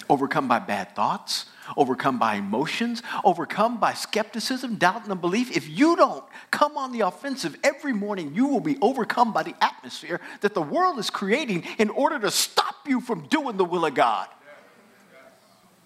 Overcome 0.08 0.48
by 0.48 0.58
bad 0.58 0.96
thoughts, 0.96 1.46
overcome 1.76 2.18
by 2.18 2.36
emotions, 2.36 3.02
overcome 3.24 3.78
by 3.78 3.92
skepticism, 3.92 4.76
doubt, 4.76 5.02
and 5.02 5.12
unbelief. 5.12 5.56
If 5.56 5.68
you 5.68 5.96
don't 5.96 6.24
come 6.50 6.76
on 6.76 6.92
the 6.92 7.00
offensive 7.00 7.56
every 7.62 7.92
morning, 7.92 8.34
you 8.34 8.46
will 8.46 8.60
be 8.60 8.78
overcome 8.80 9.32
by 9.32 9.42
the 9.42 9.54
atmosphere 9.60 10.20
that 10.40 10.54
the 10.54 10.62
world 10.62 10.98
is 10.98 11.10
creating 11.10 11.64
in 11.78 11.90
order 11.90 12.18
to 12.18 12.30
stop 12.30 12.76
you 12.86 13.00
from 13.00 13.26
doing 13.28 13.56
the 13.56 13.64
will 13.64 13.84
of 13.84 13.94
God. 13.94 14.28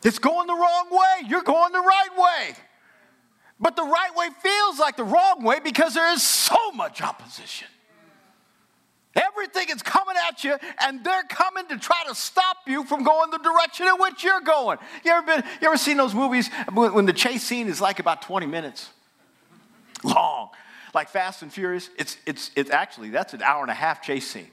It's 0.04 0.18
going 0.18 0.46
the 0.46 0.54
wrong 0.54 0.88
way. 0.90 1.28
You're 1.28 1.42
going 1.42 1.72
the 1.72 1.80
right 1.80 2.10
way. 2.16 2.56
But 3.58 3.76
the 3.76 3.84
right 3.84 4.10
way 4.14 4.28
feels 4.42 4.78
like 4.78 4.96
the 4.96 5.04
wrong 5.04 5.42
way 5.42 5.60
because 5.60 5.94
there 5.94 6.12
is 6.12 6.22
so 6.22 6.72
much 6.72 7.00
opposition. 7.00 7.68
Everything 9.16 9.68
is 9.70 9.82
coming 9.82 10.16
at 10.28 10.42
you, 10.42 10.56
and 10.80 11.04
they're 11.04 11.22
coming 11.24 11.66
to 11.68 11.78
try 11.78 12.02
to 12.08 12.14
stop 12.14 12.56
you 12.66 12.84
from 12.84 13.04
going 13.04 13.30
the 13.30 13.38
direction 13.38 13.86
in 13.86 13.94
which 13.98 14.24
you're 14.24 14.40
going. 14.40 14.78
You 15.04 15.12
ever 15.12 15.26
been? 15.26 15.44
You 15.60 15.68
ever 15.68 15.76
seen 15.76 15.96
those 15.96 16.14
movies 16.14 16.50
when 16.72 17.06
the 17.06 17.12
chase 17.12 17.44
scene 17.44 17.68
is 17.68 17.80
like 17.80 18.00
about 18.00 18.22
20 18.22 18.46
minutes 18.46 18.90
long, 20.02 20.50
like 20.94 21.08
Fast 21.08 21.42
and 21.42 21.52
Furious? 21.52 21.90
It's 21.96 22.16
it's 22.26 22.50
it's 22.56 22.70
actually 22.70 23.10
that's 23.10 23.34
an 23.34 23.42
hour 23.42 23.62
and 23.62 23.70
a 23.70 23.74
half 23.74 24.02
chase 24.02 24.28
scene. 24.28 24.50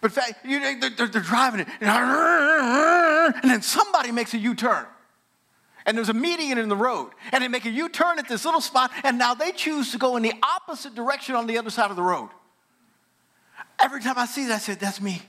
But 0.00 0.16
you, 0.44 0.80
they're, 0.80 1.08
they're 1.08 1.20
driving 1.20 1.60
it, 1.60 1.68
and 1.80 3.50
then 3.50 3.60
somebody 3.60 4.12
makes 4.12 4.32
a 4.32 4.38
U-turn 4.38 4.86
and 5.84 5.96
there's 5.96 6.08
a 6.08 6.14
median 6.14 6.58
in 6.58 6.68
the 6.68 6.76
road, 6.76 7.10
and 7.32 7.42
they 7.42 7.48
make 7.48 7.64
a 7.64 7.70
U 7.70 7.88
turn 7.88 8.18
at 8.18 8.28
this 8.28 8.44
little 8.44 8.60
spot, 8.60 8.90
and 9.02 9.18
now 9.18 9.34
they 9.34 9.50
choose 9.50 9.92
to 9.92 9.98
go 9.98 10.16
in 10.16 10.22
the 10.22 10.32
opposite 10.42 10.94
direction 10.94 11.34
on 11.34 11.46
the 11.46 11.58
other 11.58 11.70
side 11.70 11.90
of 11.90 11.96
the 11.96 12.02
road. 12.02 12.28
Every 13.82 14.00
time 14.00 14.18
I 14.18 14.26
see 14.26 14.46
that, 14.46 14.54
I 14.54 14.58
said, 14.58 14.80
That's 14.80 15.00
me. 15.00 15.22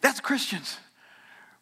That's 0.00 0.20
Christians. 0.20 0.78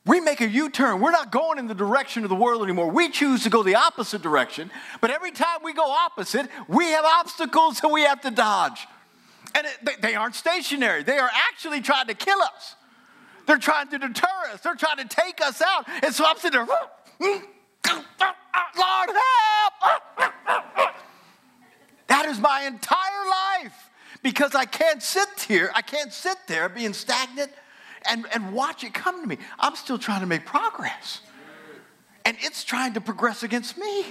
We 0.06 0.20
make 0.20 0.40
a 0.40 0.48
U 0.48 0.70
turn. 0.70 1.00
We're 1.00 1.10
not 1.10 1.30
going 1.30 1.58
in 1.58 1.66
the 1.66 1.74
direction 1.74 2.22
of 2.22 2.30
the 2.30 2.34
world 2.34 2.62
anymore. 2.62 2.90
We 2.90 3.10
choose 3.10 3.42
to 3.42 3.50
go 3.50 3.62
the 3.62 3.74
opposite 3.74 4.22
direction, 4.22 4.70
but 5.02 5.10
every 5.10 5.32
time 5.32 5.58
we 5.62 5.74
go 5.74 5.84
opposite, 5.84 6.48
we 6.66 6.86
have 6.86 7.04
obstacles 7.04 7.80
that 7.80 7.88
we 7.88 8.02
have 8.04 8.22
to 8.22 8.30
dodge. 8.30 8.86
And 9.54 9.66
it, 9.66 9.76
they, 9.82 10.08
they 10.08 10.14
aren't 10.14 10.34
stationary, 10.34 11.02
they 11.02 11.18
are 11.18 11.30
actually 11.50 11.82
trying 11.82 12.06
to 12.06 12.14
kill 12.14 12.40
us. 12.40 12.74
They're 13.46 13.58
trying 13.58 13.88
to 13.88 13.98
deter 13.98 14.26
us. 14.52 14.60
They're 14.60 14.74
trying 14.74 14.98
to 14.98 15.06
take 15.06 15.40
us 15.40 15.62
out. 15.62 15.86
And 16.02 16.14
so 16.14 16.24
I'm 16.26 16.36
sitting 16.36 16.66
there, 16.66 16.66
mm, 16.66 17.42
uh, 17.88 18.02
uh, 18.20 18.24
uh, 18.24 18.60
Lord, 18.78 19.08
help! 20.18 20.94
That 22.08 22.26
is 22.26 22.38
my 22.38 22.62
entire 22.62 23.64
life 23.64 23.87
because 24.22 24.54
I 24.54 24.64
can't 24.64 25.02
sit 25.02 25.28
here, 25.46 25.70
I 25.74 25.82
can't 25.82 26.12
sit 26.12 26.36
there 26.46 26.68
being 26.68 26.92
stagnant 26.92 27.52
and, 28.08 28.26
and 28.32 28.52
watch 28.52 28.84
it 28.84 28.94
come 28.94 29.20
to 29.22 29.28
me. 29.28 29.38
I'm 29.58 29.76
still 29.76 29.98
trying 29.98 30.20
to 30.20 30.26
make 30.26 30.44
progress. 30.44 31.20
And 32.24 32.36
it's 32.40 32.64
trying 32.64 32.94
to 32.94 33.00
progress 33.00 33.42
against 33.42 33.78
me. 33.78 34.04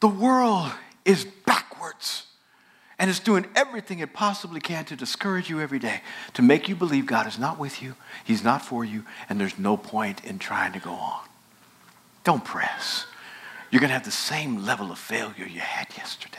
The 0.00 0.08
world 0.08 0.72
is 1.04 1.24
backwards. 1.46 2.26
And 2.98 3.10
it's 3.10 3.20
doing 3.20 3.46
everything 3.56 3.98
it 3.98 4.12
possibly 4.12 4.60
can 4.60 4.84
to 4.86 4.96
discourage 4.96 5.50
you 5.50 5.60
every 5.60 5.78
day, 5.78 6.02
to 6.34 6.42
make 6.42 6.68
you 6.68 6.76
believe 6.76 7.06
God 7.06 7.26
is 7.26 7.38
not 7.38 7.58
with 7.58 7.82
you, 7.82 7.96
He's 8.24 8.44
not 8.44 8.62
for 8.62 8.84
you, 8.84 9.04
and 9.28 9.40
there's 9.40 9.58
no 9.58 9.76
point 9.76 10.24
in 10.24 10.38
trying 10.38 10.72
to 10.72 10.78
go 10.78 10.92
on. 10.92 11.20
Don't 12.22 12.44
press. 12.44 13.06
You're 13.70 13.80
going 13.80 13.88
to 13.88 13.94
have 13.94 14.04
the 14.04 14.10
same 14.10 14.64
level 14.64 14.92
of 14.92 14.98
failure 14.98 15.46
you 15.46 15.60
had 15.60 15.88
yesterday. 15.96 16.38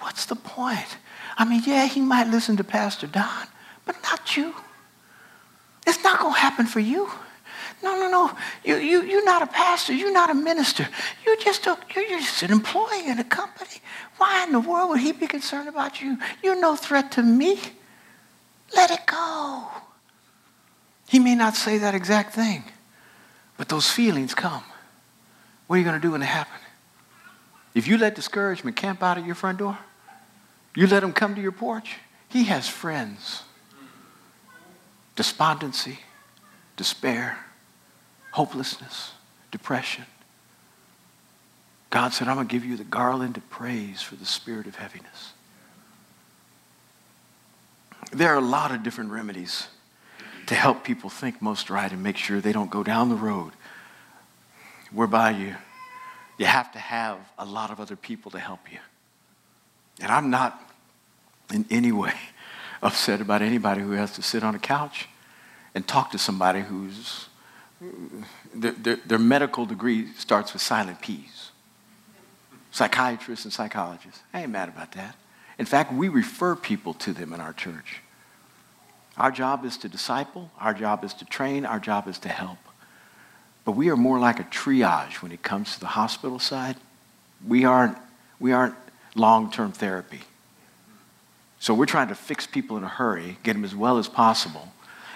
What's 0.00 0.26
the 0.26 0.36
point? 0.36 0.98
I 1.38 1.44
mean, 1.44 1.62
yeah, 1.66 1.86
he 1.86 2.00
might 2.00 2.28
listen 2.28 2.56
to 2.56 2.64
Pastor 2.64 3.06
Don, 3.06 3.46
but 3.84 3.96
not 4.02 4.36
you. 4.36 4.54
It's 5.86 6.02
not 6.02 6.20
going 6.20 6.34
to 6.34 6.40
happen 6.40 6.66
for 6.66 6.80
you. 6.80 7.08
No, 7.82 7.94
no, 7.96 8.10
no. 8.10 8.30
You, 8.64 8.76
you, 8.76 9.02
you're 9.02 9.24
not 9.24 9.42
a 9.42 9.46
pastor. 9.46 9.92
You're 9.92 10.12
not 10.12 10.30
a 10.30 10.34
minister. 10.34 10.88
You're 11.24 11.36
just, 11.36 11.66
a, 11.66 11.78
you're 11.94 12.18
just 12.18 12.42
an 12.42 12.50
employee 12.50 13.06
in 13.06 13.18
a 13.18 13.24
company. 13.24 13.80
Why 14.16 14.44
in 14.44 14.52
the 14.52 14.60
world 14.60 14.90
would 14.90 15.00
he 15.00 15.12
be 15.12 15.26
concerned 15.26 15.68
about 15.68 16.00
you? 16.00 16.18
You're 16.42 16.60
no 16.60 16.74
threat 16.74 17.12
to 17.12 17.22
me. 17.22 17.60
Let 18.74 18.90
it 18.90 19.06
go. 19.06 19.68
He 21.08 21.18
may 21.18 21.34
not 21.34 21.54
say 21.54 21.78
that 21.78 21.94
exact 21.94 22.34
thing, 22.34 22.64
but 23.56 23.68
those 23.68 23.88
feelings 23.88 24.34
come. 24.34 24.64
What 25.66 25.76
are 25.76 25.78
you 25.78 25.84
going 25.84 26.00
to 26.00 26.04
do 26.04 26.12
when 26.12 26.20
they 26.20 26.26
happen? 26.26 26.58
If 27.76 27.86
you 27.86 27.98
let 27.98 28.14
discouragement 28.14 28.74
camp 28.74 29.02
out 29.02 29.18
at 29.18 29.26
your 29.26 29.34
front 29.34 29.58
door, 29.58 29.76
you 30.74 30.86
let 30.86 31.02
him 31.02 31.12
come 31.12 31.34
to 31.34 31.42
your 31.42 31.52
porch, 31.52 31.98
he 32.26 32.44
has 32.44 32.66
friends. 32.66 33.42
Despondency, 35.14 35.98
despair, 36.78 37.36
hopelessness, 38.30 39.12
depression. 39.50 40.06
God 41.90 42.14
said, 42.14 42.28
I'm 42.28 42.36
going 42.36 42.48
to 42.48 42.50
give 42.52 42.64
you 42.64 42.78
the 42.78 42.84
garland 42.84 43.36
of 43.36 43.48
praise 43.50 44.00
for 44.00 44.16
the 44.16 44.24
spirit 44.24 44.66
of 44.66 44.76
heaviness. 44.76 45.34
there 48.10 48.32
are 48.32 48.38
a 48.38 48.40
lot 48.40 48.72
of 48.72 48.82
different 48.82 49.10
remedies 49.10 49.68
to 50.46 50.54
help 50.54 50.82
people 50.82 51.10
think 51.10 51.42
most 51.42 51.68
right 51.68 51.92
and 51.92 52.02
make 52.02 52.16
sure 52.16 52.40
they 52.40 52.52
don't 52.52 52.70
go 52.70 52.82
down 52.82 53.10
the 53.10 53.16
road 53.16 53.52
whereby 54.92 55.30
you, 55.30 55.56
you 56.38 56.46
have 56.46 56.72
to 56.72 56.78
have 56.78 57.18
a 57.38 57.44
lot 57.44 57.70
of 57.70 57.80
other 57.80 57.96
people 57.96 58.30
to 58.32 58.38
help 58.38 58.70
you. 58.70 58.78
And 60.00 60.12
I'm 60.12 60.30
not 60.30 60.60
in 61.52 61.64
any 61.70 61.92
way 61.92 62.14
upset 62.82 63.20
about 63.20 63.42
anybody 63.42 63.80
who 63.80 63.92
has 63.92 64.12
to 64.12 64.22
sit 64.22 64.44
on 64.44 64.54
a 64.54 64.58
couch 64.58 65.08
and 65.74 65.86
talk 65.86 66.10
to 66.10 66.18
somebody 66.18 66.60
who's 66.60 67.28
their, 68.54 68.72
their, 68.72 68.96
their 68.96 69.18
medical 69.18 69.66
degree 69.66 70.12
starts 70.14 70.52
with 70.52 70.62
silent 70.62 71.00
P's. 71.00 71.50
Psychiatrists 72.70 73.44
and 73.44 73.52
psychologists. 73.52 74.20
I 74.32 74.42
ain't 74.42 74.50
mad 74.50 74.68
about 74.68 74.92
that. 74.92 75.16
In 75.58 75.66
fact, 75.66 75.92
we 75.92 76.08
refer 76.08 76.54
people 76.54 76.94
to 76.94 77.12
them 77.12 77.32
in 77.32 77.40
our 77.40 77.52
church. 77.52 78.00
Our 79.16 79.30
job 79.30 79.64
is 79.64 79.78
to 79.78 79.88
disciple, 79.88 80.50
our 80.60 80.74
job 80.74 81.02
is 81.02 81.14
to 81.14 81.24
train, 81.24 81.64
our 81.64 81.80
job 81.80 82.06
is 82.06 82.18
to 82.20 82.28
help. 82.28 82.58
But 83.66 83.72
we 83.72 83.90
are 83.90 83.96
more 83.96 84.18
like 84.18 84.38
a 84.38 84.44
triage 84.44 85.20
when 85.20 85.32
it 85.32 85.42
comes 85.42 85.74
to 85.74 85.80
the 85.80 85.88
hospital 85.88 86.38
side. 86.38 86.76
We 87.46 87.64
aren't, 87.64 87.98
we 88.38 88.52
aren't 88.52 88.76
long-term 89.16 89.72
therapy. 89.72 90.20
So 91.58 91.74
we're 91.74 91.86
trying 91.86 92.08
to 92.08 92.14
fix 92.14 92.46
people 92.46 92.76
in 92.76 92.84
a 92.84 92.88
hurry, 92.88 93.38
get 93.42 93.54
them 93.54 93.64
as 93.64 93.74
well 93.74 93.98
as 93.98 94.08
possible, 94.08 94.72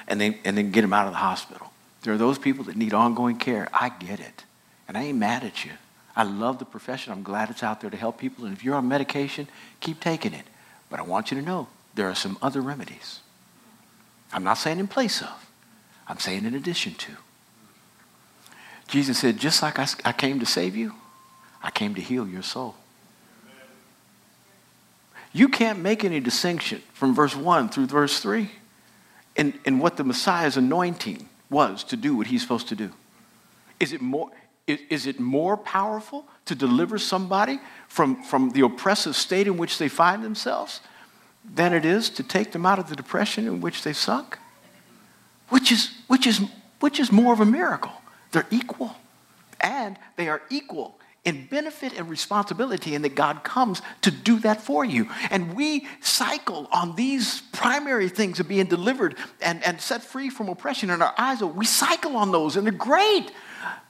and 0.08 0.20
then, 0.20 0.36
and 0.44 0.58
then 0.58 0.72
get 0.72 0.82
them 0.82 0.92
out 0.92 1.06
of 1.06 1.12
the 1.12 1.18
hospital. 1.18 1.70
There 2.02 2.12
are 2.12 2.18
those 2.18 2.38
people 2.38 2.64
that 2.64 2.76
need 2.76 2.92
ongoing 2.92 3.36
care. 3.36 3.68
I 3.72 3.88
get 3.88 4.18
it. 4.18 4.44
And 4.88 4.98
I 4.98 5.04
ain't 5.04 5.18
mad 5.18 5.44
at 5.44 5.64
you. 5.64 5.70
I 6.16 6.24
love 6.24 6.58
the 6.58 6.64
profession. 6.64 7.12
I'm 7.12 7.22
glad 7.22 7.50
it's 7.50 7.62
out 7.62 7.80
there 7.80 7.90
to 7.90 7.96
help 7.96 8.18
people. 8.18 8.46
And 8.46 8.52
if 8.52 8.64
you're 8.64 8.74
on 8.74 8.88
medication, 8.88 9.46
keep 9.78 10.00
taking 10.00 10.34
it. 10.34 10.44
But 10.88 10.98
I 10.98 11.02
want 11.02 11.30
you 11.30 11.38
to 11.38 11.46
know 11.46 11.68
there 11.94 12.10
are 12.10 12.16
some 12.16 12.36
other 12.42 12.60
remedies. 12.60 13.20
I'm 14.32 14.42
not 14.42 14.54
saying 14.54 14.80
in 14.80 14.88
place 14.88 15.22
of, 15.22 15.48
I'm 16.08 16.18
saying 16.18 16.44
in 16.44 16.54
addition 16.56 16.94
to. 16.94 17.12
Jesus 18.90 19.18
said, 19.18 19.38
just 19.38 19.62
like 19.62 19.78
I, 19.78 19.86
I 20.04 20.12
came 20.12 20.40
to 20.40 20.46
save 20.46 20.76
you, 20.76 20.94
I 21.62 21.70
came 21.70 21.94
to 21.94 22.00
heal 22.00 22.26
your 22.26 22.42
soul. 22.42 22.74
You 25.32 25.48
can't 25.48 25.78
make 25.78 26.04
any 26.04 26.18
distinction 26.18 26.82
from 26.92 27.14
verse 27.14 27.36
1 27.36 27.68
through 27.68 27.86
verse 27.86 28.18
3 28.20 28.50
in, 29.36 29.54
in 29.64 29.78
what 29.78 29.96
the 29.96 30.02
Messiah's 30.02 30.56
anointing 30.56 31.28
was 31.48 31.84
to 31.84 31.96
do 31.96 32.16
what 32.16 32.26
he's 32.26 32.42
supposed 32.42 32.66
to 32.68 32.74
do. 32.74 32.90
Is 33.78 33.92
it 33.92 34.00
more, 34.00 34.30
is, 34.66 34.80
is 34.90 35.06
it 35.06 35.20
more 35.20 35.56
powerful 35.56 36.26
to 36.46 36.56
deliver 36.56 36.98
somebody 36.98 37.60
from, 37.86 38.22
from 38.24 38.50
the 38.50 38.62
oppressive 38.62 39.14
state 39.14 39.46
in 39.46 39.56
which 39.56 39.78
they 39.78 39.88
find 39.88 40.24
themselves 40.24 40.80
than 41.44 41.72
it 41.72 41.84
is 41.84 42.10
to 42.10 42.24
take 42.24 42.50
them 42.50 42.66
out 42.66 42.80
of 42.80 42.88
the 42.88 42.96
depression 42.96 43.46
in 43.46 43.60
which 43.60 43.84
they 43.84 43.92
sunk? 43.92 44.36
Which 45.48 45.70
is, 45.70 45.92
which 46.08 46.26
is, 46.26 46.40
which 46.80 46.98
is 46.98 47.12
more 47.12 47.32
of 47.32 47.38
a 47.38 47.46
miracle? 47.46 47.92
They're 48.32 48.46
equal. 48.50 48.94
And 49.60 49.98
they 50.16 50.28
are 50.28 50.42
equal 50.50 50.96
in 51.22 51.46
benefit 51.46 51.92
and 51.98 52.08
responsibility, 52.08 52.94
and 52.94 53.04
that 53.04 53.14
God 53.14 53.44
comes 53.44 53.82
to 54.00 54.10
do 54.10 54.38
that 54.40 54.62
for 54.62 54.86
you. 54.86 55.06
And 55.30 55.54
we 55.54 55.86
cycle 56.00 56.66
on 56.72 56.96
these 56.96 57.42
primary 57.52 58.08
things 58.08 58.40
of 58.40 58.48
being 58.48 58.66
delivered 58.66 59.16
and, 59.42 59.62
and 59.62 59.78
set 59.80 60.02
free 60.02 60.30
from 60.30 60.48
oppression, 60.48 60.88
and 60.88 61.02
our 61.02 61.14
eyes 61.18 61.42
are, 61.42 61.46
we 61.46 61.66
cycle 61.66 62.16
on 62.16 62.32
those, 62.32 62.56
and 62.56 62.66
they're 62.66 62.72
great. 62.72 63.30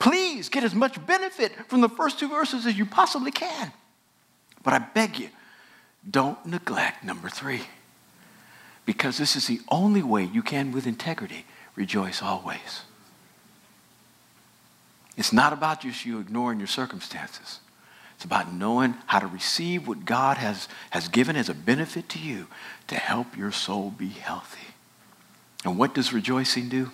Please 0.01 0.49
get 0.49 0.65
as 0.65 0.75
much 0.75 1.05
benefit 1.07 1.53
from 1.69 1.81
the 1.81 1.89
first 1.89 2.19
two 2.19 2.29
verses 2.29 2.67
as 2.67 2.77
you 2.77 2.85
possibly 2.85 3.31
can. 3.31 3.73
But 4.65 4.75
I 4.75 4.79
beg 4.81 5.17
you, 5.17 5.29
don't 6.11 6.45
neglect 6.45 7.05
number 7.05 7.29
three, 7.29 7.63
because 8.87 9.19
this 9.19 9.37
is 9.37 9.47
the 9.47 9.61
only 9.69 10.03
way 10.03 10.25
you 10.25 10.43
can, 10.43 10.73
with 10.73 10.85
integrity, 10.85 11.47
rejoice 11.77 12.23
always. 12.23 12.83
It's 15.21 15.35
not 15.35 15.53
about 15.53 15.83
just 15.83 16.07
you 16.07 16.19
ignoring 16.19 16.61
your 16.61 16.67
circumstances. 16.67 17.61
It's 18.15 18.25
about 18.25 18.55
knowing 18.55 18.95
how 19.05 19.19
to 19.19 19.27
receive 19.27 19.87
what 19.87 20.07
God 20.07 20.39
has, 20.39 20.67
has 20.89 21.09
given 21.09 21.37
as 21.37 21.51
a 21.51 21.55
benefit 21.55 22.09
to 22.09 22.19
you 22.19 22.47
to 22.87 22.95
help 22.95 23.37
your 23.37 23.53
soul 23.53 23.91
be 23.91 24.09
healthy. 24.09 24.69
And 25.63 25.77
what 25.77 25.95
does 25.95 26.15
rejoicing 26.15 26.71
do? 26.71 26.91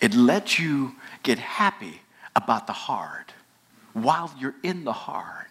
It 0.00 0.14
lets 0.14 0.60
you 0.60 0.94
get 1.24 1.40
happy 1.40 2.02
about 2.36 2.68
the 2.68 2.72
hard 2.72 3.32
while 3.92 4.32
you're 4.38 4.54
in 4.62 4.84
the 4.84 4.92
hard 4.92 5.49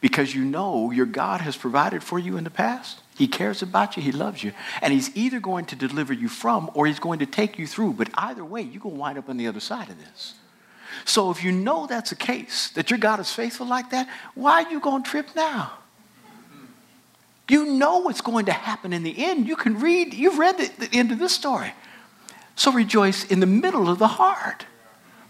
because 0.00 0.34
you 0.34 0.44
know 0.44 0.90
your 0.90 1.06
God 1.06 1.40
has 1.40 1.56
provided 1.56 2.02
for 2.02 2.18
you 2.18 2.36
in 2.36 2.44
the 2.44 2.50
past. 2.50 3.00
He 3.16 3.26
cares 3.26 3.62
about 3.62 3.96
you, 3.96 4.02
He 4.02 4.12
loves 4.12 4.44
you, 4.44 4.52
and 4.80 4.92
He's 4.92 5.14
either 5.16 5.40
going 5.40 5.64
to 5.66 5.76
deliver 5.76 6.12
you 6.12 6.28
from 6.28 6.70
or 6.74 6.86
He's 6.86 7.00
going 7.00 7.18
to 7.18 7.26
take 7.26 7.58
you 7.58 7.66
through. 7.66 7.94
But 7.94 8.10
either 8.14 8.44
way, 8.44 8.62
you're 8.62 8.82
going 8.82 8.94
to 8.94 9.00
wind 9.00 9.18
up 9.18 9.28
on 9.28 9.36
the 9.36 9.48
other 9.48 9.60
side 9.60 9.88
of 9.88 9.98
this. 9.98 10.34
So 11.04 11.30
if 11.30 11.42
you 11.42 11.52
know 11.52 11.86
that's 11.86 12.10
the 12.10 12.16
case, 12.16 12.70
that 12.70 12.90
your 12.90 12.98
God 12.98 13.20
is 13.20 13.32
faithful 13.32 13.66
like 13.66 13.90
that, 13.90 14.08
why 14.34 14.62
are 14.62 14.70
you 14.70 14.80
going 14.80 15.02
to 15.02 15.10
trip 15.10 15.28
now? 15.34 15.72
You 17.48 17.64
know 17.64 17.98
what's 17.98 18.20
going 18.20 18.46
to 18.46 18.52
happen 18.52 18.92
in 18.92 19.02
the 19.02 19.24
end. 19.24 19.48
You 19.48 19.56
can 19.56 19.80
read, 19.80 20.12
you've 20.12 20.38
read 20.38 20.58
the, 20.58 20.86
the 20.86 20.96
end 20.96 21.12
of 21.12 21.18
this 21.18 21.34
story. 21.34 21.72
So 22.56 22.72
rejoice 22.72 23.24
in 23.24 23.40
the 23.40 23.46
middle 23.46 23.88
of 23.88 23.98
the 23.98 24.08
hard. 24.08 24.66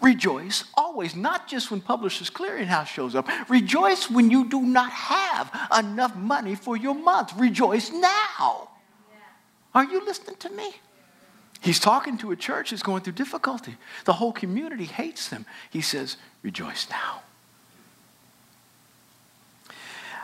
Rejoice 0.01 0.65
always, 0.75 1.17
not 1.17 1.49
just 1.49 1.71
when 1.71 1.81
Publishers 1.81 2.31
Clearinghouse 2.31 2.87
shows 2.87 3.15
up. 3.15 3.29
Rejoice 3.49 4.09
when 4.09 4.31
you 4.31 4.49
do 4.49 4.61
not 4.63 4.91
have 4.91 5.51
enough 5.77 6.15
money 6.15 6.55
for 6.55 6.77
your 6.77 6.95
month. 6.95 7.33
Rejoice 7.37 7.91
now. 7.91 8.69
Are 9.75 9.85
you 9.85 10.05
listening 10.05 10.37
to 10.37 10.51
me? 10.51 10.73
He's 11.61 11.81
talking 11.81 12.17
to 12.19 12.31
a 12.31 12.37
church 12.37 12.71
that's 12.71 12.83
going 12.83 13.03
through 13.03 13.15
difficulty. 13.15 13.77
The 14.05 14.13
whole 14.13 14.33
community 14.33 14.85
hates 14.85 15.29
them. 15.29 15.45
He 15.71 15.81
says, 15.81 16.17
Rejoice 16.43 16.87
now. 16.89 17.23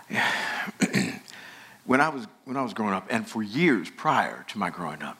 when, 1.85 2.01
I 2.01 2.09
was, 2.09 2.27
when 2.45 2.57
I 2.57 2.63
was 2.63 2.73
growing 2.75 2.95
up, 2.95 3.09
and 3.11 3.29
for 3.29 3.43
years 3.43 3.91
prior 3.91 4.45
to 4.49 4.59
my 4.59 4.71
growing 4.71 5.03
up, 5.03 5.19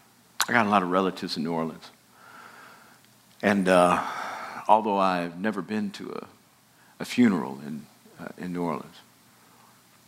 I 0.49 0.53
got 0.53 0.67
a 0.67 0.69
lot 0.69 0.85
of 0.85 0.91
relatives 0.91 1.37
in 1.37 1.43
New 1.43 1.53
Orleans. 1.53 1.91
And 3.43 3.69
uh, 3.69 4.03
although 4.69 4.99
I've 4.99 5.39
never 5.39 5.63
been 5.63 5.91
to 5.93 6.11
a, 6.11 6.27
a 7.01 7.05
funeral 7.05 7.61
in, 7.67 7.87
uh, 8.21 8.29
in 8.39 8.53
New 8.53 8.63
Orleans, 8.63 8.97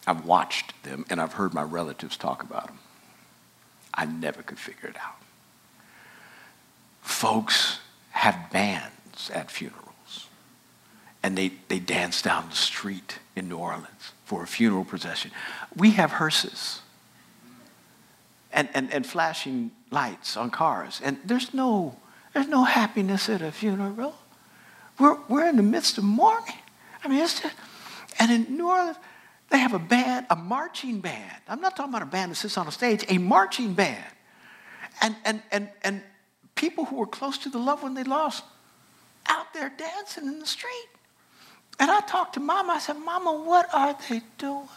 I've 0.07 0.25
watched 0.25 0.83
them 0.85 1.05
and 1.11 1.21
I've 1.21 1.35
heard 1.35 1.53
my 1.53 1.63
relatives 1.63 2.17
talk 2.17 2.43
about 2.43 2.69
them. 2.69 2.79
I 3.93 4.07
never 4.07 4.43
could 4.43 4.59
figure 4.59 4.89
it 4.89 4.97
out. 4.97 5.17
Folks 7.03 7.81
have 8.11 8.51
bands 8.51 9.31
at 9.33 9.51
funerals, 9.51 10.27
and 11.23 11.37
they, 11.37 11.53
they 11.69 11.79
dance 11.79 12.21
down 12.21 12.49
the 12.51 12.57
street 12.57 13.19
in 13.35 13.49
New 13.49 13.57
Orleans 13.57 14.13
for 14.25 14.43
a 14.43 14.47
funeral 14.47 14.85
procession. 14.85 15.31
We 15.75 15.93
have 15.93 16.13
hearses 16.13 16.81
and, 18.53 18.69
and, 18.75 18.93
and 18.93 19.07
flashing 19.07 19.71
lights 19.91 20.37
on 20.37 20.51
cars, 20.51 21.01
and 21.03 21.19
there's 21.25 21.55
no, 21.55 21.97
there's 22.35 22.49
no 22.49 22.65
happiness 22.65 23.29
at 23.29 23.41
a 23.41 23.53
funeral. 23.53 24.15
We're, 24.99 25.19
we're 25.29 25.49
in 25.49 25.57
the 25.57 25.63
midst 25.63 25.99
of 25.99 26.05
mourning. 26.05 26.55
I 27.05 27.09
mean, 27.09 27.19
it's 27.19 27.41
just, 27.41 27.55
and 28.19 28.31
in 28.31 28.57
New 28.57 28.69
Orleans, 28.69 28.97
they 29.51 29.59
have 29.59 29.75
a 29.75 29.79
band, 29.79 30.27
a 30.31 30.37
marching 30.37 31.01
band. 31.01 31.37
I'm 31.49 31.61
not 31.61 31.77
talking 31.77 31.93
about 31.93 32.03
a 32.03 32.07
band 32.07 32.33
that 32.33 32.37
sits 32.37 32.59
on 32.59 32.67
a 32.67 32.73
stage, 32.73 33.05
a 33.09 33.19
marching 33.19 33.75
band. 33.75 34.05
And, 35.01 35.15
and, 35.25 35.43
and, 35.53 35.69
and 35.83 36.03
people 36.55 36.85
who 36.87 36.97
were 36.97 37.07
close 37.07 37.39
to 37.39 37.49
the 37.49 37.59
loved 37.59 37.83
one 37.83 37.95
they 37.95 38.05
lost 38.05 38.43
out 39.29 39.53
there 39.55 39.71
dancing 39.77 40.27
in 40.27 40.41
the 40.41 40.47
street. 40.47 40.89
And 41.79 41.91
I 41.91 42.01
talked 42.01 42.35
to 42.35 42.41
Mama. 42.41 42.75
I 42.75 42.79
said, 42.79 42.95
Mama, 42.95 43.33
what 43.33 43.73
are 43.75 43.97
they 44.09 44.23
doing? 44.39 44.69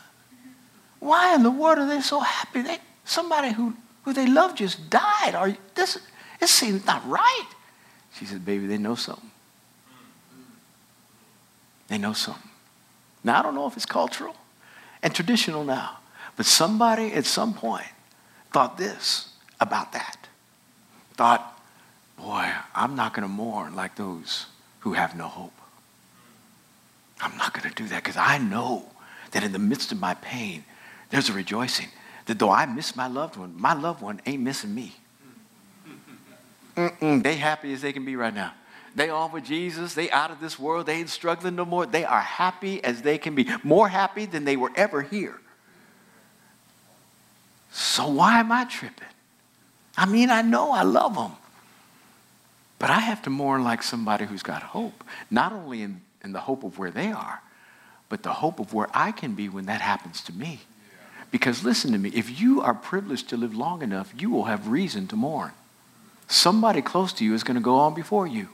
Why 0.99 1.33
in 1.33 1.43
the 1.43 1.51
world 1.51 1.79
are 1.79 1.87
they 1.87 2.01
so 2.01 2.19
happy? 2.19 2.61
They, 2.61 2.77
somebody 3.05 3.53
who, 3.53 3.73
who 4.03 4.13
they 4.13 4.27
love 4.27 4.55
just 4.55 4.89
died. 4.89 5.33
Or 5.33 5.55
this, 5.75 5.97
this 6.39 6.51
seems 6.51 6.85
not 6.85 7.07
right. 7.07 7.47
She 8.15 8.25
said, 8.25 8.43
baby, 8.43 8.67
they 8.67 8.77
know 8.77 8.95
something. 8.95 9.31
They 11.89 11.97
know 11.97 12.13
something. 12.13 12.49
Now, 13.23 13.39
I 13.39 13.43
don't 13.43 13.55
know 13.55 13.67
if 13.67 13.75
it's 13.75 13.85
cultural 13.85 14.35
and 15.03 15.13
traditional 15.13 15.63
now, 15.63 15.97
but 16.37 16.45
somebody 16.45 17.13
at 17.13 17.25
some 17.25 17.53
point 17.53 17.87
thought 18.53 18.77
this 18.77 19.29
about 19.59 19.91
that. 19.93 20.27
Thought, 21.15 21.59
boy, 22.17 22.49
I'm 22.73 22.95
not 22.95 23.13
going 23.13 23.23
to 23.23 23.33
mourn 23.33 23.75
like 23.75 23.95
those 23.95 24.45
who 24.81 24.93
have 24.93 25.17
no 25.17 25.27
hope. 25.27 25.53
I'm 27.21 27.35
not 27.37 27.53
going 27.53 27.69
to 27.69 27.75
do 27.75 27.87
that 27.89 28.03
because 28.03 28.17
I 28.17 28.37
know 28.37 28.85
that 29.31 29.43
in 29.43 29.51
the 29.51 29.59
midst 29.59 29.91
of 29.91 29.99
my 29.99 30.13
pain, 30.13 30.63
there's 31.09 31.29
a 31.29 31.33
rejoicing 31.33 31.89
that 32.27 32.39
though 32.39 32.51
I 32.51 32.65
miss 32.65 32.95
my 32.95 33.07
loved 33.07 33.35
one, 33.35 33.59
my 33.59 33.73
loved 33.73 34.01
one 34.01 34.21
ain't 34.25 34.41
missing 34.41 34.73
me. 34.73 34.95
Mm-mm, 36.77 37.21
they 37.23 37.35
happy 37.35 37.73
as 37.73 37.81
they 37.81 37.91
can 37.91 38.05
be 38.05 38.15
right 38.15 38.33
now. 38.33 38.53
They 38.99 39.09
on 39.09 39.31
with 39.31 39.45
Jesus. 39.45 39.93
They 39.93 40.11
out 40.11 40.29
of 40.29 40.41
this 40.41 40.59
world. 40.59 40.85
They 40.85 40.95
ain't 40.95 41.09
struggling 41.09 41.55
no 41.55 41.63
more. 41.63 41.85
They 41.85 42.03
are 42.03 42.19
happy 42.19 42.83
as 42.83 43.01
they 43.01 43.17
can 43.17 43.33
be. 43.33 43.47
More 43.63 43.87
happy 43.87 44.25
than 44.25 44.43
they 44.43 44.57
were 44.57 44.73
ever 44.75 45.01
here. 45.01 45.39
So 47.71 48.09
why 48.09 48.41
am 48.41 48.51
I 48.51 48.65
tripping? 48.65 49.07
I 49.95 50.05
mean, 50.05 50.29
I 50.29 50.41
know 50.41 50.73
I 50.73 50.83
love 50.83 51.15
them. 51.15 51.31
But 52.77 52.89
I 52.89 52.99
have 52.99 53.21
to 53.21 53.29
mourn 53.29 53.63
like 53.63 53.83
somebody 53.83 54.25
who's 54.25 54.43
got 54.43 54.63
hope, 54.63 55.05
not 55.31 55.53
only 55.53 55.81
in, 55.81 56.01
in 56.21 56.33
the 56.33 56.41
hope 56.41 56.65
of 56.65 56.77
where 56.77 56.91
they 56.91 57.13
are, 57.13 57.41
but 58.09 58.23
the 58.23 58.33
hope 58.33 58.59
of 58.59 58.73
where 58.73 58.89
I 58.93 59.13
can 59.13 59.33
be 59.33 59.47
when 59.47 59.67
that 59.67 59.79
happens 59.79 60.21
to 60.23 60.33
me. 60.33 60.59
Because 61.31 61.63
listen 61.63 61.93
to 61.93 61.97
me, 61.97 62.09
if 62.09 62.41
you 62.41 62.59
are 62.59 62.73
privileged 62.73 63.29
to 63.29 63.37
live 63.37 63.55
long 63.55 63.81
enough, 63.81 64.11
you 64.17 64.29
will 64.29 64.45
have 64.45 64.67
reason 64.67 65.07
to 65.07 65.15
mourn. 65.15 65.53
Somebody 66.27 66.81
close 66.81 67.13
to 67.13 67.23
you 67.23 67.33
is 67.33 67.45
going 67.45 67.55
to 67.55 67.61
go 67.61 67.75
on 67.75 67.93
before 67.93 68.27
you. 68.27 68.49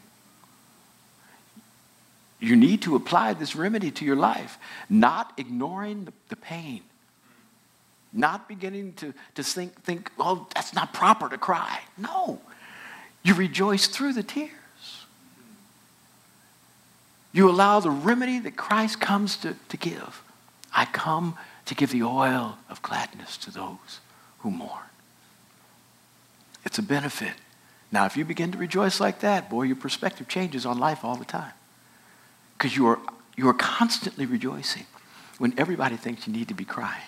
You 2.46 2.56
need 2.56 2.84
to 2.84 2.96
apply 2.96 3.34
this 3.34 3.56
remedy 3.56 3.90
to 3.90 4.06
your 4.06 4.16
life, 4.16 4.60
not 4.88 5.34
ignoring 5.36 6.06
the, 6.06 6.14
the 6.30 6.36
pain, 6.36 6.82
not 8.14 8.48
beginning 8.48 8.94
to, 8.98 9.16
to 9.34 9.44
think, 9.44 9.82
think, 9.82 10.12
oh, 10.20 10.46
that's 10.54 10.72
not 10.72 10.94
proper 10.94 11.28
to 11.28 11.40
cry. 11.40 11.80
No. 11.98 12.40
You 13.24 13.34
rejoice 13.34 13.88
through 13.88 14.14
the 14.14 14.22
tears. 14.22 14.52
You 17.34 17.50
allow 17.50 17.80
the 17.80 17.90
remedy 17.90 18.38
that 18.38 18.56
Christ 18.56 19.02
comes 19.02 19.38
to, 19.38 19.56
to 19.70 19.78
give. 19.78 20.22
I 20.72 20.86
come 20.86 21.40
to 21.66 21.74
give 21.74 21.90
the 21.90 22.04
oil 22.04 22.60
of 22.70 22.80
gladness 22.84 23.38
to 23.38 23.52
those 23.52 24.02
who 24.40 24.52
mourn. 24.52 24.86
It's 26.64 26.78
a 26.78 26.84
benefit. 26.84 27.34
Now, 27.92 28.06
if 28.06 28.16
you 28.16 28.24
begin 28.24 28.52
to 28.52 28.60
rejoice 28.60 29.00
like 29.00 29.22
that, 29.22 29.50
boy, 29.50 29.64
your 29.64 29.78
perspective 29.78 30.28
changes 30.28 30.64
on 30.64 30.78
life 30.78 31.04
all 31.04 31.16
the 31.16 31.26
time. 31.26 31.54
Because 32.58 32.76
you 32.76 32.88
are, 32.88 33.00
you 33.36 33.48
are 33.50 33.54
constantly 33.54 34.26
rejoicing 34.26 34.86
when 35.38 35.54
everybody 35.58 35.98
thinks 35.98 36.28
you 36.28 36.34
need 36.34 36.48
to 36.48 36.54
be 36.54 36.66
crying. 36.66 37.04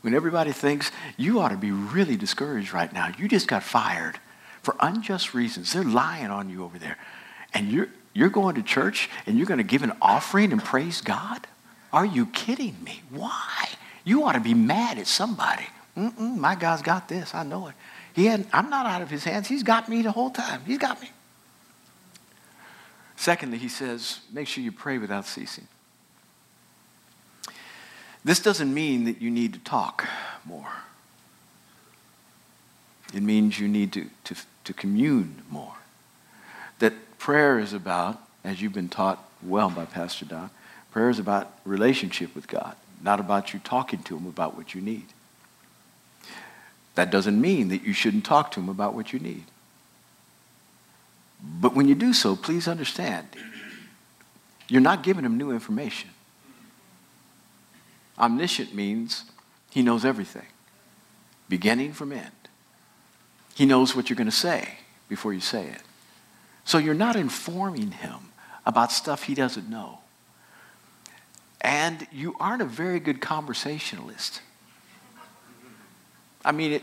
When 0.00 0.14
everybody 0.14 0.52
thinks 0.52 0.90
you 1.16 1.40
ought 1.40 1.50
to 1.50 1.56
be 1.56 1.70
really 1.70 2.16
discouraged 2.16 2.72
right 2.72 2.92
now. 2.92 3.12
You 3.16 3.28
just 3.28 3.46
got 3.46 3.62
fired 3.62 4.18
for 4.62 4.76
unjust 4.80 5.34
reasons. 5.34 5.72
They're 5.72 5.84
lying 5.84 6.26
on 6.26 6.50
you 6.50 6.64
over 6.64 6.78
there. 6.78 6.96
And 7.54 7.70
you're, 7.70 7.88
you're 8.14 8.30
going 8.30 8.56
to 8.56 8.62
church 8.62 9.08
and 9.26 9.36
you're 9.36 9.46
going 9.46 9.58
to 9.58 9.64
give 9.64 9.82
an 9.82 9.92
offering 10.00 10.52
and 10.52 10.62
praise 10.62 11.00
God? 11.00 11.46
Are 11.92 12.06
you 12.06 12.26
kidding 12.26 12.82
me? 12.82 13.02
Why? 13.10 13.68
You 14.04 14.24
ought 14.24 14.32
to 14.32 14.40
be 14.40 14.54
mad 14.54 14.98
at 14.98 15.06
somebody. 15.06 15.66
Mm-mm, 15.96 16.36
my 16.36 16.54
God's 16.54 16.82
got 16.82 17.08
this. 17.08 17.34
I 17.34 17.42
know 17.44 17.68
it. 17.68 17.74
He 18.14 18.26
had, 18.26 18.46
I'm 18.52 18.70
not 18.70 18.86
out 18.86 19.02
of 19.02 19.10
his 19.10 19.24
hands. 19.24 19.46
He's 19.46 19.62
got 19.62 19.88
me 19.88 20.02
the 20.02 20.12
whole 20.12 20.30
time. 20.30 20.62
He's 20.66 20.78
got 20.78 21.00
me. 21.00 21.10
Secondly, 23.22 23.56
he 23.56 23.68
says, 23.68 24.18
make 24.32 24.48
sure 24.48 24.64
you 24.64 24.72
pray 24.72 24.98
without 24.98 25.26
ceasing. 25.26 25.68
This 28.24 28.40
doesn't 28.40 28.74
mean 28.74 29.04
that 29.04 29.22
you 29.22 29.30
need 29.30 29.52
to 29.52 29.60
talk 29.60 30.08
more. 30.44 30.72
It 33.14 33.22
means 33.22 33.60
you 33.60 33.68
need 33.68 33.92
to, 33.92 34.06
to, 34.24 34.34
to 34.64 34.72
commune 34.72 35.42
more. 35.48 35.76
That 36.80 36.94
prayer 37.20 37.60
is 37.60 37.72
about, 37.72 38.20
as 38.42 38.60
you've 38.60 38.72
been 38.72 38.88
taught 38.88 39.22
well 39.40 39.70
by 39.70 39.84
Pastor 39.84 40.24
Don, 40.24 40.50
prayer 40.90 41.08
is 41.08 41.20
about 41.20 41.60
relationship 41.64 42.34
with 42.34 42.48
God, 42.48 42.74
not 43.00 43.20
about 43.20 43.54
you 43.54 43.60
talking 43.60 44.02
to 44.02 44.16
him 44.16 44.26
about 44.26 44.56
what 44.56 44.74
you 44.74 44.80
need. 44.80 45.06
That 46.96 47.12
doesn't 47.12 47.40
mean 47.40 47.68
that 47.68 47.84
you 47.84 47.92
shouldn't 47.92 48.24
talk 48.24 48.50
to 48.50 48.60
him 48.60 48.68
about 48.68 48.94
what 48.94 49.12
you 49.12 49.20
need. 49.20 49.44
But 51.42 51.74
when 51.74 51.88
you 51.88 51.94
do 51.94 52.12
so, 52.12 52.36
please 52.36 52.68
understand, 52.68 53.26
you're 54.68 54.80
not 54.80 55.02
giving 55.02 55.24
him 55.24 55.36
new 55.36 55.50
information. 55.50 56.10
Omniscient 58.18 58.74
means 58.74 59.24
he 59.70 59.82
knows 59.82 60.04
everything, 60.04 60.46
beginning 61.48 61.92
from 61.92 62.12
end. 62.12 62.30
He 63.54 63.66
knows 63.66 63.96
what 63.96 64.08
you're 64.08 64.16
going 64.16 64.30
to 64.30 64.36
say 64.36 64.78
before 65.08 65.32
you 65.32 65.40
say 65.40 65.66
it. 65.66 65.82
So 66.64 66.78
you're 66.78 66.94
not 66.94 67.16
informing 67.16 67.90
him 67.90 68.30
about 68.64 68.92
stuff 68.92 69.24
he 69.24 69.34
doesn't 69.34 69.68
know. 69.68 69.98
And 71.60 72.06
you 72.12 72.36
aren't 72.38 72.62
a 72.62 72.66
very 72.66 73.00
good 73.00 73.20
conversationalist. 73.20 74.40
I 76.44 76.52
mean, 76.52 76.72
it, 76.72 76.82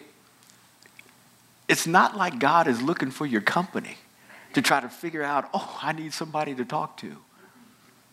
it's 1.67 1.87
not 1.87 2.17
like 2.17 2.39
God 2.39 2.67
is 2.67 2.81
looking 2.81 3.11
for 3.11 3.25
your 3.25 3.41
company 3.41 3.97
to 4.53 4.61
try 4.61 4.79
to 4.79 4.89
figure 4.89 5.23
out, 5.23 5.49
oh, 5.53 5.79
I 5.81 5.91
need 5.93 6.13
somebody 6.13 6.55
to 6.55 6.65
talk 6.65 6.97
to. 6.97 7.17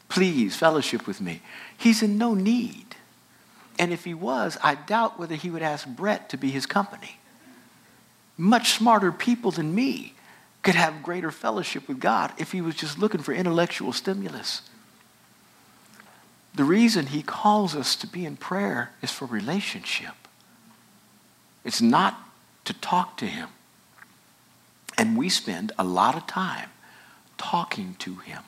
Please, 0.09 0.55
fellowship 0.55 1.07
with 1.07 1.21
me. 1.21 1.43
He's 1.77 2.03
in 2.03 2.19
no 2.19 2.35
need. 2.35 2.87
And 3.79 3.93
if 3.93 4.05
he 4.05 4.15
was, 4.15 4.57
I 4.63 4.75
doubt 4.75 5.19
whether 5.19 5.35
he 5.35 5.51
would 5.51 5.63
ask 5.63 5.87
Brett 5.87 6.29
to 6.31 6.37
be 6.37 6.51
his 6.51 6.67
company. 6.67 7.19
Much 8.39 8.73
smarter 8.73 9.13
people 9.13 9.51
than 9.51 9.75
me 9.75 10.15
could 10.63 10.75
have 10.75 11.03
greater 11.03 11.31
fellowship 11.31 11.89
with 11.89 12.01
God 12.01 12.33
if 12.39 12.53
he 12.53 12.61
was 12.61 12.75
just 12.75 12.99
looking 12.99 13.23
for 13.23 13.33
intellectual 13.33 13.93
stimulus. 13.93 14.63
The 16.55 16.65
reason 16.65 17.07
he 17.07 17.23
calls 17.23 17.77
us 17.77 17.95
to 17.97 18.07
be 18.07 18.25
in 18.25 18.37
prayer 18.37 18.91
is 19.03 19.11
for 19.11 19.27
relationship. 19.27 20.15
It's 21.65 21.83
not 21.83 22.19
to 22.65 22.73
talk 22.73 23.17
to 23.19 23.27
him. 23.27 23.49
And 24.99 25.17
we 25.17 25.29
spend 25.29 25.73
a 25.79 25.85
lot 25.85 26.17
of 26.17 26.27
time 26.27 26.71
talking 27.37 27.97
to 27.99 28.17
him. 28.17 28.43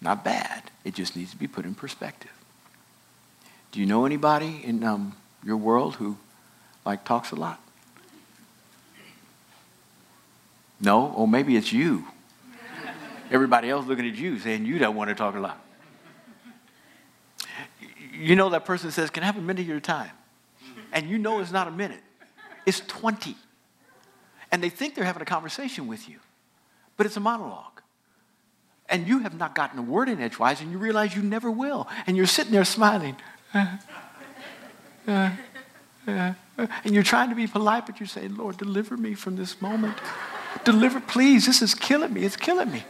Not 0.00 0.24
bad. 0.24 0.70
It 0.84 0.94
just 0.94 1.16
needs 1.16 1.30
to 1.32 1.36
be 1.36 1.46
put 1.46 1.64
in 1.64 1.74
perspective. 1.74 2.30
Do 3.72 3.80
you 3.80 3.86
know 3.86 4.06
anybody 4.06 4.60
in 4.64 4.82
um, 4.84 5.14
your 5.44 5.56
world 5.56 5.96
who 5.96 6.16
like 6.84 7.04
talks 7.04 7.30
a 7.30 7.36
lot? 7.36 7.60
No? 10.80 11.08
Or 11.08 11.26
maybe 11.26 11.56
it's 11.56 11.72
you. 11.72 12.06
Everybody 13.30 13.68
else 13.68 13.86
looking 13.86 14.08
at 14.08 14.14
you 14.14 14.38
saying 14.38 14.64
you 14.64 14.78
don't 14.78 14.96
want 14.96 15.08
to 15.10 15.14
talk 15.14 15.34
a 15.34 15.40
lot. 15.40 15.62
You 18.12 18.36
know 18.36 18.48
that 18.50 18.64
person 18.64 18.90
says, 18.90 19.10
Can 19.10 19.22
I 19.22 19.26
have 19.26 19.36
a 19.36 19.40
minute 19.40 19.60
of 19.60 19.68
your 19.68 19.80
time? 19.80 20.10
And 20.92 21.08
you 21.08 21.18
know 21.18 21.40
it's 21.40 21.52
not 21.52 21.68
a 21.68 21.70
minute, 21.70 22.00
it's 22.64 22.80
20. 22.80 23.36
And 24.50 24.62
they 24.62 24.70
think 24.70 24.94
they're 24.94 25.04
having 25.04 25.22
a 25.22 25.26
conversation 25.26 25.86
with 25.86 26.08
you, 26.08 26.18
but 26.96 27.06
it's 27.06 27.16
a 27.16 27.20
monologue. 27.20 27.82
And 28.88 29.06
you 29.06 29.18
have 29.20 29.34
not 29.34 29.54
gotten 29.54 29.78
a 29.78 29.82
word 29.82 30.08
in 30.08 30.20
edgewise, 30.20 30.62
and 30.62 30.72
you 30.72 30.78
realize 30.78 31.14
you 31.14 31.22
never 31.22 31.50
will. 31.50 31.86
And 32.06 32.16
you're 32.16 32.26
sitting 32.26 32.52
there 32.52 32.64
smiling. 32.64 33.16
Uh, 33.52 33.76
uh, 35.06 35.30
uh, 36.06 36.32
and 36.84 36.94
you're 36.94 37.02
trying 37.02 37.28
to 37.28 37.34
be 37.34 37.46
polite, 37.46 37.84
but 37.84 38.00
you're 38.00 38.06
saying, 38.06 38.36
Lord, 38.36 38.56
deliver 38.56 38.96
me 38.96 39.12
from 39.14 39.36
this 39.36 39.60
moment. 39.60 39.96
Deliver, 40.64 41.00
please. 41.00 41.44
This 41.46 41.60
is 41.60 41.74
killing 41.74 42.14
me. 42.14 42.24
It's 42.24 42.36
killing 42.36 42.70
me. 42.70 42.84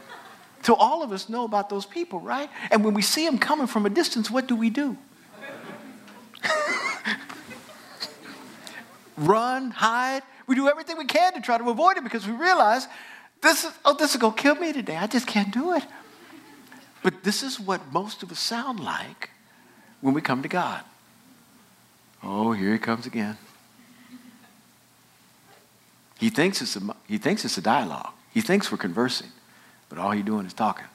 So 0.62 0.74
all 0.74 1.02
of 1.02 1.12
us 1.12 1.28
know 1.28 1.44
about 1.44 1.68
those 1.68 1.86
people, 1.86 2.20
right? 2.20 2.48
And 2.70 2.84
when 2.84 2.94
we 2.94 3.02
see 3.02 3.24
them 3.24 3.38
coming 3.38 3.66
from 3.66 3.86
a 3.86 3.90
distance, 3.90 4.30
what 4.30 4.46
do 4.46 4.54
we 4.54 4.70
do? 4.70 4.96
Run, 9.16 9.70
hide. 9.70 10.22
We 10.48 10.54
do 10.54 10.68
everything 10.68 10.98
we 10.98 11.04
can 11.04 11.34
to 11.34 11.40
try 11.40 11.58
to 11.58 11.70
avoid 11.70 11.98
it 11.98 12.02
because 12.04 12.26
we 12.26 12.32
realize 12.32 12.88
this 13.42 13.64
is, 13.64 13.72
oh, 13.84 13.94
this 13.94 14.14
is 14.14 14.20
going 14.20 14.34
to 14.34 14.42
kill 14.42 14.56
me 14.56 14.72
today. 14.72 14.96
I 14.96 15.06
just 15.06 15.26
can't 15.26 15.52
do 15.52 15.74
it. 15.74 15.84
But 17.02 17.22
this 17.22 17.42
is 17.42 17.60
what 17.60 17.92
most 17.92 18.22
of 18.24 18.32
us 18.32 18.40
sound 18.40 18.80
like 18.80 19.30
when 20.00 20.14
we 20.14 20.20
come 20.20 20.42
to 20.42 20.48
God. 20.48 20.82
Oh, 22.22 22.52
here 22.52 22.72
he 22.72 22.78
comes 22.78 23.06
again. 23.06 23.36
He 26.18 26.30
thinks 26.30 26.60
it's 26.60 26.74
a, 26.74 26.80
he 27.06 27.18
thinks 27.18 27.44
it's 27.44 27.58
a 27.58 27.62
dialogue. 27.62 28.10
He 28.34 28.40
thinks 28.40 28.72
we're 28.72 28.78
conversing, 28.78 29.28
but 29.88 29.98
all 29.98 30.10
he's 30.10 30.24
doing 30.24 30.46
is 30.46 30.52
talking. 30.52 30.86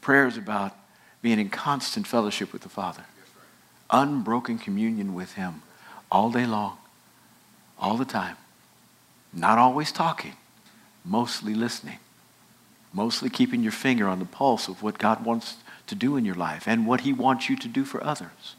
Prayer 0.00 0.26
is 0.26 0.38
about 0.38 0.74
being 1.20 1.38
in 1.38 1.50
constant 1.50 2.06
fellowship 2.06 2.52
with 2.52 2.62
the 2.62 2.68
Father, 2.68 3.04
unbroken 3.90 4.58
communion 4.58 5.14
with 5.14 5.32
Him 5.34 5.62
all 6.10 6.30
day 6.30 6.46
long, 6.46 6.78
all 7.78 7.96
the 7.96 8.04
time. 8.04 8.36
Not 9.32 9.58
always 9.58 9.92
talking, 9.92 10.34
mostly 11.04 11.54
listening, 11.54 11.98
mostly 12.92 13.28
keeping 13.28 13.62
your 13.62 13.72
finger 13.72 14.08
on 14.08 14.18
the 14.18 14.24
pulse 14.24 14.68
of 14.68 14.82
what 14.82 14.98
God 14.98 15.24
wants 15.24 15.56
to 15.86 15.94
do 15.94 16.16
in 16.16 16.24
your 16.24 16.34
life 16.34 16.66
and 16.66 16.86
what 16.86 17.02
He 17.02 17.12
wants 17.12 17.48
you 17.48 17.56
to 17.56 17.68
do 17.68 17.84
for 17.84 18.02
others. 18.02 18.56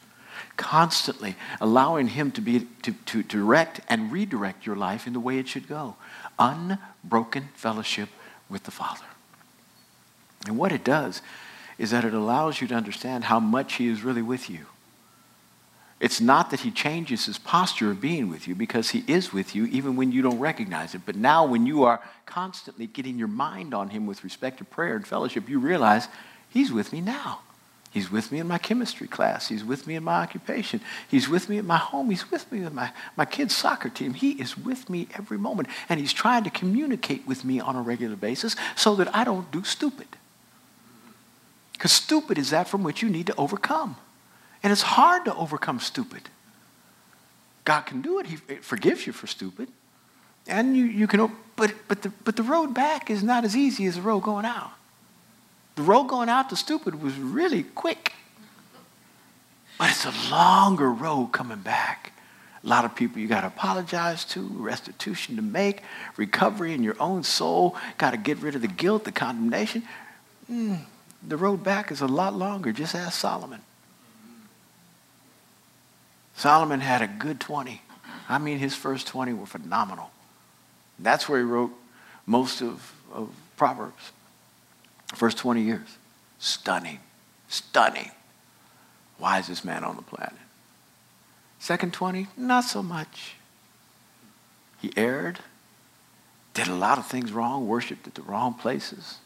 Constantly 0.55 1.35
allowing 1.59 2.09
Him 2.09 2.31
to, 2.31 2.41
be, 2.41 2.67
to, 2.83 2.93
to 2.93 3.23
direct 3.23 3.81
and 3.89 4.11
redirect 4.11 4.65
your 4.65 4.75
life 4.75 5.07
in 5.07 5.13
the 5.13 5.19
way 5.19 5.39
it 5.39 5.47
should 5.47 5.67
go. 5.67 5.95
Unbroken 6.37 7.49
fellowship 7.55 8.09
with 8.49 8.63
the 8.63 8.71
Father. 8.71 9.05
And 10.45 10.57
what 10.57 10.71
it 10.71 10.83
does 10.83 11.21
is 11.77 11.91
that 11.91 12.05
it 12.05 12.13
allows 12.13 12.61
you 12.61 12.67
to 12.67 12.75
understand 12.75 13.25
how 13.25 13.39
much 13.39 13.75
He 13.75 13.87
is 13.87 14.03
really 14.03 14.21
with 14.21 14.49
you. 14.49 14.65
It's 15.99 16.21
not 16.21 16.51
that 16.51 16.59
he 16.59 16.69
changes 16.69 17.25
his 17.25 17.39
posture 17.39 17.89
of 17.89 17.99
being 17.99 18.29
with 18.29 18.47
you 18.47 18.53
because 18.53 18.91
he 18.91 19.03
is 19.07 19.33
with 19.33 19.55
you 19.55 19.65
even 19.65 19.95
when 19.95 20.11
you 20.11 20.21
don't 20.21 20.39
recognize 20.39 20.93
it. 20.93 21.01
But 21.05 21.15
now, 21.15 21.45
when 21.45 21.65
you 21.65 21.85
are 21.85 22.01
constantly 22.27 22.85
getting 22.85 23.17
your 23.17 23.27
mind 23.27 23.73
on 23.73 23.89
him 23.89 24.05
with 24.05 24.23
respect 24.23 24.59
to 24.59 24.63
prayer 24.63 24.95
and 24.95 25.07
fellowship, 25.07 25.49
you 25.49 25.57
realize 25.59 26.07
He's 26.49 26.71
with 26.71 26.93
me 26.93 27.01
now. 27.01 27.39
He's 27.91 28.11
with 28.11 28.31
me 28.31 28.39
in 28.39 28.47
my 28.47 28.57
chemistry 28.57 29.07
class. 29.07 29.47
He's 29.47 29.63
with 29.63 29.87
me 29.87 29.95
in 29.95 30.03
my 30.03 30.21
occupation. 30.21 30.81
He's 31.07 31.27
with 31.29 31.49
me 31.49 31.57
at 31.57 31.65
my 31.65 31.77
home. 31.77 32.09
He's 32.09 32.29
with 32.29 32.51
me 32.51 32.61
with 32.61 32.73
my, 32.73 32.91
my 33.15 33.25
kids' 33.25 33.55
soccer 33.55 33.89
team. 33.89 34.13
He 34.13 34.31
is 34.31 34.57
with 34.57 34.89
me 34.89 35.07
every 35.15 35.37
moment. 35.37 35.69
And 35.89 35.99
he's 35.99 36.13
trying 36.13 36.43
to 36.43 36.49
communicate 36.49 37.25
with 37.25 37.43
me 37.43 37.59
on 37.59 37.75
a 37.75 37.81
regular 37.81 38.15
basis 38.15 38.55
so 38.75 38.95
that 38.95 39.15
I 39.15 39.23
don't 39.23 39.51
do 39.51 39.63
stupid. 39.63 40.07
Because 41.73 41.91
stupid 41.91 42.37
is 42.37 42.49
that 42.49 42.67
from 42.67 42.83
which 42.83 43.01
you 43.01 43.09
need 43.09 43.27
to 43.27 43.35
overcome. 43.35 43.95
And 44.63 44.71
it's 44.71 44.81
hard 44.81 45.25
to 45.25 45.35
overcome 45.35 45.79
stupid. 45.79 46.29
God 47.65 47.81
can 47.81 48.01
do 48.01 48.19
it. 48.19 48.27
He 48.27 48.35
forgives 48.37 49.05
you 49.05 49.13
for 49.13 49.27
stupid. 49.27 49.69
And 50.47 50.75
you, 50.75 50.85
you 50.85 51.07
can, 51.07 51.31
but, 51.55 51.73
but, 51.87 52.01
the, 52.01 52.09
but 52.23 52.35
the 52.35 52.43
road 52.43 52.73
back 52.73 53.09
is 53.09 53.23
not 53.23 53.43
as 53.43 53.55
easy 53.55 53.85
as 53.85 53.95
the 53.95 54.01
road 54.01 54.21
going 54.21 54.45
out. 54.45 54.71
The 55.75 55.81
road 55.83 56.05
going 56.05 56.29
out 56.29 56.49
to 56.49 56.55
stupid 56.55 57.01
was 57.01 57.15
really 57.17 57.63
quick. 57.63 58.13
But 59.77 59.91
it's 59.91 60.05
a 60.05 60.31
longer 60.31 60.89
road 60.89 61.27
coming 61.27 61.59
back. 61.59 62.13
A 62.63 62.67
lot 62.67 62.85
of 62.85 62.95
people 62.95 63.19
you 63.19 63.27
got 63.27 63.41
to 63.41 63.47
apologize 63.47 64.25
to, 64.25 64.41
restitution 64.41 65.35
to 65.35 65.41
make, 65.41 65.81
recovery 66.15 66.73
in 66.73 66.83
your 66.83 66.95
own 66.99 67.23
soul, 67.23 67.75
got 67.97 68.11
to 68.11 68.17
get 68.17 68.39
rid 68.39 68.55
of 68.55 68.61
the 68.61 68.67
guilt, 68.67 69.03
the 69.03 69.11
condemnation. 69.11 69.83
Mm, 70.51 70.79
the 71.25 71.37
road 71.37 71.63
back 71.63 71.91
is 71.91 72.01
a 72.01 72.07
lot 72.07 72.33
longer. 72.33 72.71
Just 72.71 72.95
ask 72.95 73.19
Solomon. 73.19 73.61
Solomon 76.37 76.81
had 76.81 77.01
a 77.01 77.07
good 77.07 77.39
20. 77.39 77.81
I 78.29 78.37
mean, 78.37 78.59
his 78.59 78.75
first 78.75 79.07
20 79.07 79.33
were 79.33 79.47
phenomenal. 79.47 80.11
That's 80.99 81.27
where 81.27 81.39
he 81.39 81.45
wrote 81.45 81.71
most 82.27 82.61
of, 82.61 82.93
of 83.11 83.29
Proverbs. 83.57 84.11
First 85.15 85.39
20 85.39 85.63
years. 85.63 85.97
Stunning. 86.37 86.99
Stunning. 87.47 88.11
Wisest 89.17 89.65
man 89.65 89.83
on 89.83 89.95
the 89.95 90.03
planet. 90.03 90.37
Second 91.57 91.91
20, 91.91 92.27
not 92.37 92.63
so 92.63 92.83
much. 92.83 93.33
He 94.79 94.93
erred, 94.95 95.39
did 96.53 96.67
a 96.67 96.75
lot 96.75 96.99
of 96.99 97.07
things 97.07 97.31
wrong, 97.31 97.67
worshiped 97.67 98.05
at 98.05 98.13
the 98.13 98.21
wrong 98.21 98.53
places, 98.53 99.17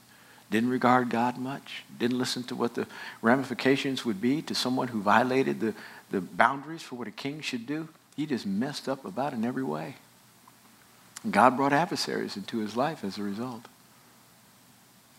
didn't 0.50 0.70
regard 0.70 1.10
God 1.10 1.38
much, 1.38 1.84
didn't 2.00 2.18
listen 2.18 2.44
to 2.44 2.56
what 2.56 2.76
the 2.76 2.88
ramifications 3.22 4.06
would 4.06 4.22
be 4.22 4.42
to 4.44 4.56
someone 4.56 4.88
who 4.90 5.02
violated 5.02 5.60
the, 5.60 5.74
the 6.12 6.22
boundaries 6.22 6.82
for 6.82 6.96
what 6.96 7.08
a 7.08 7.12
king 7.12 7.42
should 7.42 7.66
do. 7.66 7.90
He 8.16 8.26
just 8.26 8.46
messed 8.46 8.88
up 8.88 9.06
about 9.06 9.34
in 9.34 9.44
every 9.44 9.64
way. 9.64 9.96
God 11.30 11.56
brought 11.56 11.74
adversaries 11.74 12.36
into 12.36 12.60
his 12.60 12.76
life 12.76 13.04
as 13.04 13.18
a 13.18 13.24
result. 13.24 13.68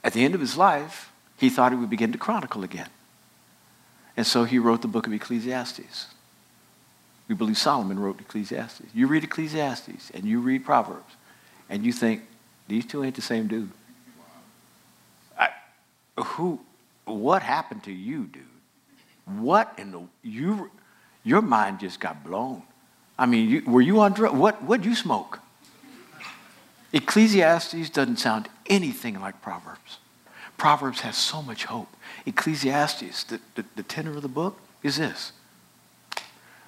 At 0.05 0.13
the 0.13 0.25
end 0.25 0.35
of 0.35 0.41
his 0.41 0.57
life, 0.57 1.13
he 1.37 1.49
thought 1.49 1.73
he 1.73 1.79
would 1.79 1.91
begin 1.91 2.13
to 2.13 2.19
chronicle 2.19 2.65
again. 2.65 2.91
And 4.17 4.27
so 4.27 4.45
he 4.45 4.59
wrote 4.59 4.83
the 4.83 4.89
book 4.89 5.07
of 5.07 5.13
Ecclesiastes. 5.13 6.09
We 7.29 7.35
believe 7.35 7.57
Solomon 7.57 7.99
wrote 7.99 8.21
Ecclesiastes. 8.21 8.89
You 8.93 9.07
read 9.07 9.25
Ecclesiastes 9.25 10.11
and 10.13 10.25
you 10.25 10.41
read 10.41 10.65
Proverbs, 10.65 11.15
and 11.71 11.85
you 11.85 11.93
think, 11.93 12.23
these 12.69 12.85
two 12.85 13.03
ain't 13.03 13.17
the 13.17 13.23
same 13.23 13.49
dude. 13.49 13.71
I, 15.39 15.49
who, 16.19 16.61
what 17.05 17.43
happened 17.43 17.85
to 17.85 17.93
you, 17.93 18.25
dude? 18.25 18.43
What 19.25 19.73
in 19.79 19.93
the, 19.93 20.03
you, 20.23 20.71
your 21.25 21.43
mind 21.43 21.81
just 21.81 22.01
got 22.01 22.25
blown. 22.25 22.63
I 23.19 23.27
mean, 23.27 23.49
you, 23.49 23.63
were 23.67 23.81
you 23.81 24.01
on 24.01 24.13
drugs? 24.13 24.35
What, 24.35 24.63
what'd 24.63 24.85
you 24.85 24.95
smoke? 24.95 25.41
Ecclesiastes 26.93 27.91
doesn't 27.91 28.19
sound 28.19 28.49
anything 28.67 29.21
like 29.21 29.41
Proverbs. 29.41 29.99
Proverbs 30.59 31.01
has 31.01 31.17
so 31.17 31.43
much 31.43 31.65
hope. 31.65 31.89
Ecclesiastes, 32.27 33.25
the, 33.25 33.41
the, 33.55 33.65
the 33.77 33.83
tenor 33.83 34.17
of 34.17 34.23
the 34.23 34.29
book, 34.29 34.59
is 34.83 34.97
this. 34.97 35.33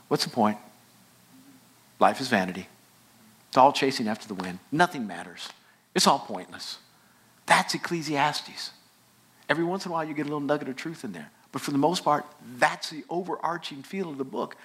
What's 0.09 0.25
the 0.25 0.31
point? 0.31 0.59
Life 1.99 2.21
is 2.21 2.29
vanity. 2.29 2.69
It's 3.49 3.57
all 3.57 3.73
chasing 3.73 4.09
after 4.09 4.27
the 4.27 4.35
wind. 4.35 4.59
Nothing 4.73 5.07
matters. 5.07 5.49
It's 5.95 6.07
all 6.07 6.19
pointless. 6.19 6.79
That's 7.47 7.75
Ecclesiastes. 7.75 8.71
Every 9.49 9.65
once 9.65 9.85
in 9.85 9.91
a 9.91 9.95
while, 9.95 10.05
you 10.05 10.15
get 10.15 10.23
a 10.23 10.25
little 10.25 10.41
nugget 10.41 10.69
of 10.69 10.77
truth 10.77 11.05
in 11.05 11.13
there. 11.13 11.31
But 11.55 11.63
for 11.63 11.71
the 11.71 11.79
most 11.79 12.03
part, 12.03 12.27
that's 12.59 12.91
the 12.91 13.05
overarching 13.09 13.85
feel 13.85 14.11
of 14.11 14.19
the 14.19 14.25
book 14.25 14.57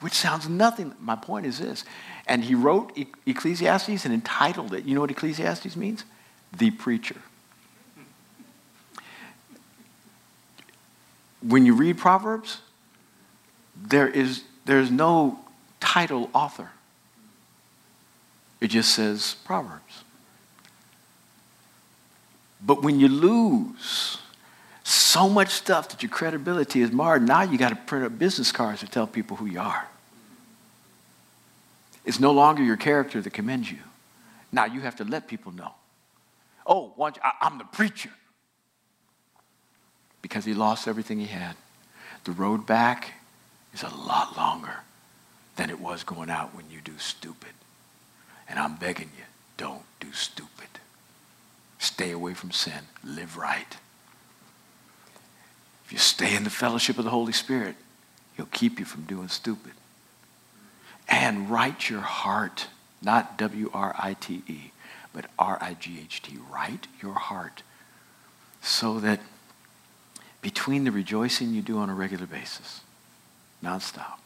which 0.00 0.12
sounds 0.12 0.46
nothing. 0.46 0.94
My 1.00 1.16
point 1.16 1.46
is 1.46 1.58
this. 1.58 1.82
And 2.26 2.44
he 2.44 2.54
wrote 2.54 2.92
Ecclesiastes 3.24 4.04
and 4.04 4.12
entitled 4.12 4.74
it. 4.74 4.84
You 4.84 4.94
know 4.94 5.00
what 5.00 5.10
Ecclesiastes 5.10 5.74
means? 5.76 6.04
The 6.54 6.70
preacher. 6.70 7.16
When 11.40 11.64
you 11.64 11.74
read 11.74 11.96
Proverbs, 11.96 12.60
there 13.74 14.06
is 14.06 14.42
there's 14.66 14.90
no 14.90 15.38
title 15.80 16.28
author. 16.34 16.72
It 18.60 18.66
just 18.66 18.94
says 18.94 19.36
Proverbs. 19.46 20.04
But 22.60 22.82
when 22.82 23.00
you 23.00 23.08
lose 23.08 24.18
so 24.88 25.28
much 25.28 25.48
stuff 25.48 25.88
that 25.88 26.00
your 26.00 26.10
credibility 26.10 26.80
is 26.80 26.92
marred. 26.92 27.26
Now 27.26 27.42
you 27.42 27.58
got 27.58 27.70
to 27.70 27.74
print 27.74 28.04
up 28.04 28.16
business 28.20 28.52
cards 28.52 28.80
to 28.80 28.86
tell 28.86 29.08
people 29.08 29.36
who 29.36 29.46
you 29.46 29.58
are. 29.58 29.88
It's 32.04 32.20
no 32.20 32.30
longer 32.30 32.62
your 32.62 32.76
character 32.76 33.20
that 33.20 33.32
commends 33.32 33.68
you. 33.68 33.78
Now 34.52 34.66
you 34.66 34.82
have 34.82 34.94
to 34.96 35.04
let 35.04 35.26
people 35.26 35.50
know. 35.50 35.72
Oh, 36.64 36.92
I, 37.00 37.32
I'm 37.40 37.58
the 37.58 37.64
preacher. 37.64 38.10
Because 40.22 40.44
he 40.44 40.54
lost 40.54 40.86
everything 40.86 41.18
he 41.18 41.26
had. 41.26 41.56
The 42.22 42.30
road 42.30 42.64
back 42.64 43.14
is 43.74 43.82
a 43.82 43.88
lot 43.88 44.36
longer 44.36 44.76
than 45.56 45.68
it 45.68 45.80
was 45.80 46.04
going 46.04 46.30
out 46.30 46.54
when 46.54 46.70
you 46.70 46.80
do 46.80 46.96
stupid. 46.98 47.50
And 48.48 48.56
I'm 48.56 48.76
begging 48.76 49.10
you, 49.18 49.24
don't 49.56 49.82
do 49.98 50.12
stupid. 50.12 50.68
Stay 51.80 52.12
away 52.12 52.34
from 52.34 52.52
sin. 52.52 52.84
Live 53.02 53.36
right. 53.36 53.76
If 55.86 55.92
you 55.92 55.98
stay 55.98 56.34
in 56.34 56.42
the 56.42 56.50
fellowship 56.50 56.98
of 56.98 57.04
the 57.04 57.10
Holy 57.10 57.32
Spirit, 57.32 57.76
He'll 58.36 58.46
keep 58.46 58.80
you 58.80 58.84
from 58.84 59.04
doing 59.04 59.28
stupid. 59.28 59.72
And 61.08 61.48
right 61.48 61.88
your 61.88 62.00
heart, 62.00 62.66
not 63.00 63.38
W 63.38 63.70
R 63.72 63.94
I 63.96 64.14
T 64.14 64.42
E, 64.48 64.72
but 65.12 65.26
R 65.38 65.58
I 65.60 65.74
G 65.74 66.00
H 66.02 66.22
T. 66.22 66.38
Right 66.52 66.84
your 67.00 67.14
heart 67.14 67.62
so 68.60 68.98
that 68.98 69.20
between 70.42 70.82
the 70.82 70.90
rejoicing 70.90 71.54
you 71.54 71.62
do 71.62 71.78
on 71.78 71.88
a 71.88 71.94
regular 71.94 72.26
basis, 72.26 72.80
nonstop, 73.62 74.18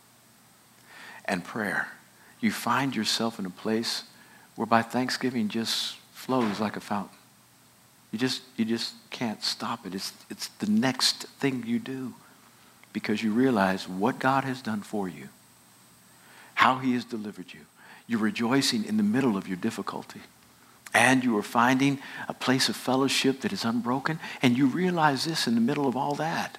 and 1.27 1.45
prayer, 1.45 1.89
you 2.41 2.51
find 2.51 2.97
yourself 2.97 3.39
in 3.39 3.45
a 3.45 3.51
place 3.51 4.05
whereby 4.57 4.81
thanksgiving 4.81 5.49
just 5.49 5.97
flows 6.15 6.59
like 6.59 6.77
a 6.77 6.81
fountain. 6.81 7.20
You 8.13 8.19
just, 8.19 8.43
you 8.57 8.65
just 8.65 8.95
can't 9.11 9.43
stop 9.43 9.87
it. 9.87 9.95
It's, 9.95 10.13
it's 10.29 10.49
the 10.59 10.71
next 10.71 11.25
thing 11.39 11.65
you 11.67 11.79
do 11.79 12.15
because 12.93 13.23
you 13.23 13.33
realize 13.33 13.89
what 13.89 14.19
God 14.19 14.45
has 14.45 14.61
done 14.61 14.81
for 14.81 15.09
you, 15.09 15.29
how 16.55 16.79
he 16.79 16.95
has 16.95 17.05
delivered 17.05 17.53
you. 17.53 17.61
You're 18.07 18.21
rejoicing 18.21 18.85
in 18.85 18.97
the 18.97 19.05
middle 19.05 19.37
of 19.37 19.47
your 19.47 19.57
difficulty. 19.57 20.21
And 20.93 21.23
you 21.23 21.39
are 21.39 21.43
finding 21.43 22.01
a 22.29 22.35
place 22.35 22.69
of 22.69 22.75
fellowship 22.75 23.43
that 23.43 23.53
is 23.53 23.65
unbroken. 23.65 24.19
And 24.43 24.59
you 24.59 24.67
realize 24.67 25.25
this 25.25 25.47
in 25.47 25.55
the 25.55 25.61
middle 25.61 25.87
of 25.87 25.97
all 25.97 26.17
that. 26.17 26.59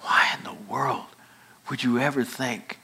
Why 0.00 0.34
in 0.36 0.42
the 0.42 0.56
world 0.68 1.06
would 1.70 1.84
you 1.84 2.00
ever 2.00 2.24
think 2.24 2.80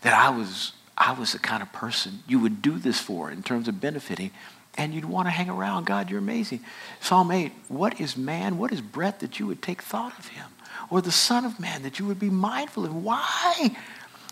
that 0.00 0.14
I 0.14 0.30
was, 0.30 0.72
I 0.96 1.12
was 1.12 1.32
the 1.32 1.38
kind 1.38 1.62
of 1.62 1.70
person 1.74 2.20
you 2.26 2.40
would 2.40 2.62
do 2.62 2.78
this 2.78 2.98
for 2.98 3.30
in 3.30 3.42
terms 3.42 3.68
of 3.68 3.80
benefiting 3.80 4.30
and 4.78 4.94
you'd 4.94 5.04
want 5.04 5.26
to 5.26 5.30
hang 5.30 5.50
around. 5.50 5.84
God, 5.84 6.08
you're 6.08 6.20
amazing. 6.20 6.60
Psalm 7.00 7.32
8, 7.32 7.52
what 7.66 8.00
is 8.00 8.16
man? 8.16 8.56
What 8.56 8.72
is 8.72 8.80
breath 8.80 9.18
that 9.18 9.38
you 9.38 9.46
would 9.48 9.60
take 9.60 9.82
thought 9.82 10.16
of 10.18 10.28
him? 10.28 10.46
Or 10.88 11.02
the 11.02 11.12
Son 11.12 11.44
of 11.44 11.60
Man 11.60 11.82
that 11.82 11.98
you 11.98 12.06
would 12.06 12.20
be 12.20 12.30
mindful 12.30 12.84
of? 12.84 12.94
Why? 12.94 13.76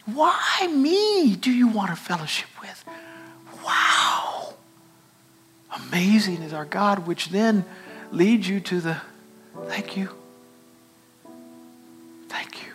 Why 0.06 0.68
me 0.72 1.34
do 1.34 1.50
you 1.50 1.66
want 1.66 1.90
a 1.90 1.96
fellowship 1.96 2.48
with? 2.60 2.84
Wow. 3.64 4.54
Amazing 5.88 6.42
is 6.42 6.52
our 6.52 6.64
God, 6.64 7.06
which 7.06 7.28
then 7.28 7.64
leads 8.12 8.48
you 8.48 8.60
to 8.60 8.80
the 8.80 8.96
thank 9.64 9.96
you. 9.96 10.10
Thank 12.28 12.64
you. 12.64 12.72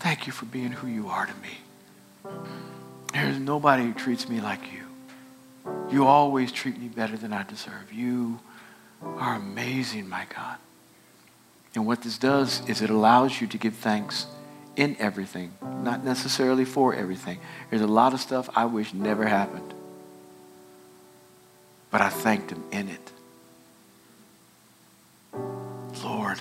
Thank 0.00 0.26
you 0.26 0.32
for 0.32 0.46
being 0.46 0.72
who 0.72 0.88
you 0.88 1.06
are 1.08 1.24
to 1.24 1.34
me. 1.34 2.34
There's 3.12 3.38
nobody 3.38 3.84
who 3.84 3.94
treats 3.94 4.28
me 4.28 4.40
like 4.40 4.60
you. 4.72 4.91
You 5.92 6.06
always 6.06 6.50
treat 6.50 6.78
me 6.78 6.88
better 6.88 7.16
than 7.16 7.32
I 7.32 7.42
deserve. 7.42 7.92
You 7.92 8.40
are 9.02 9.34
amazing, 9.34 10.08
my 10.08 10.26
God. 10.34 10.56
And 11.74 11.86
what 11.86 12.02
this 12.02 12.18
does 12.18 12.68
is 12.68 12.82
it 12.82 12.90
allows 12.90 13.40
you 13.40 13.46
to 13.48 13.58
give 13.58 13.74
thanks 13.74 14.26
in 14.74 14.96
everything, 14.98 15.52
not 15.62 16.04
necessarily 16.04 16.64
for 16.64 16.94
everything. 16.94 17.38
There's 17.70 17.82
a 17.82 17.86
lot 17.86 18.14
of 18.14 18.20
stuff 18.20 18.48
I 18.54 18.64
wish 18.64 18.94
never 18.94 19.26
happened. 19.26 19.74
But 21.90 22.00
I 22.00 22.08
thanked 22.08 22.50
him 22.50 22.64
in 22.72 22.88
it. 22.88 23.12
Lord, 26.02 26.40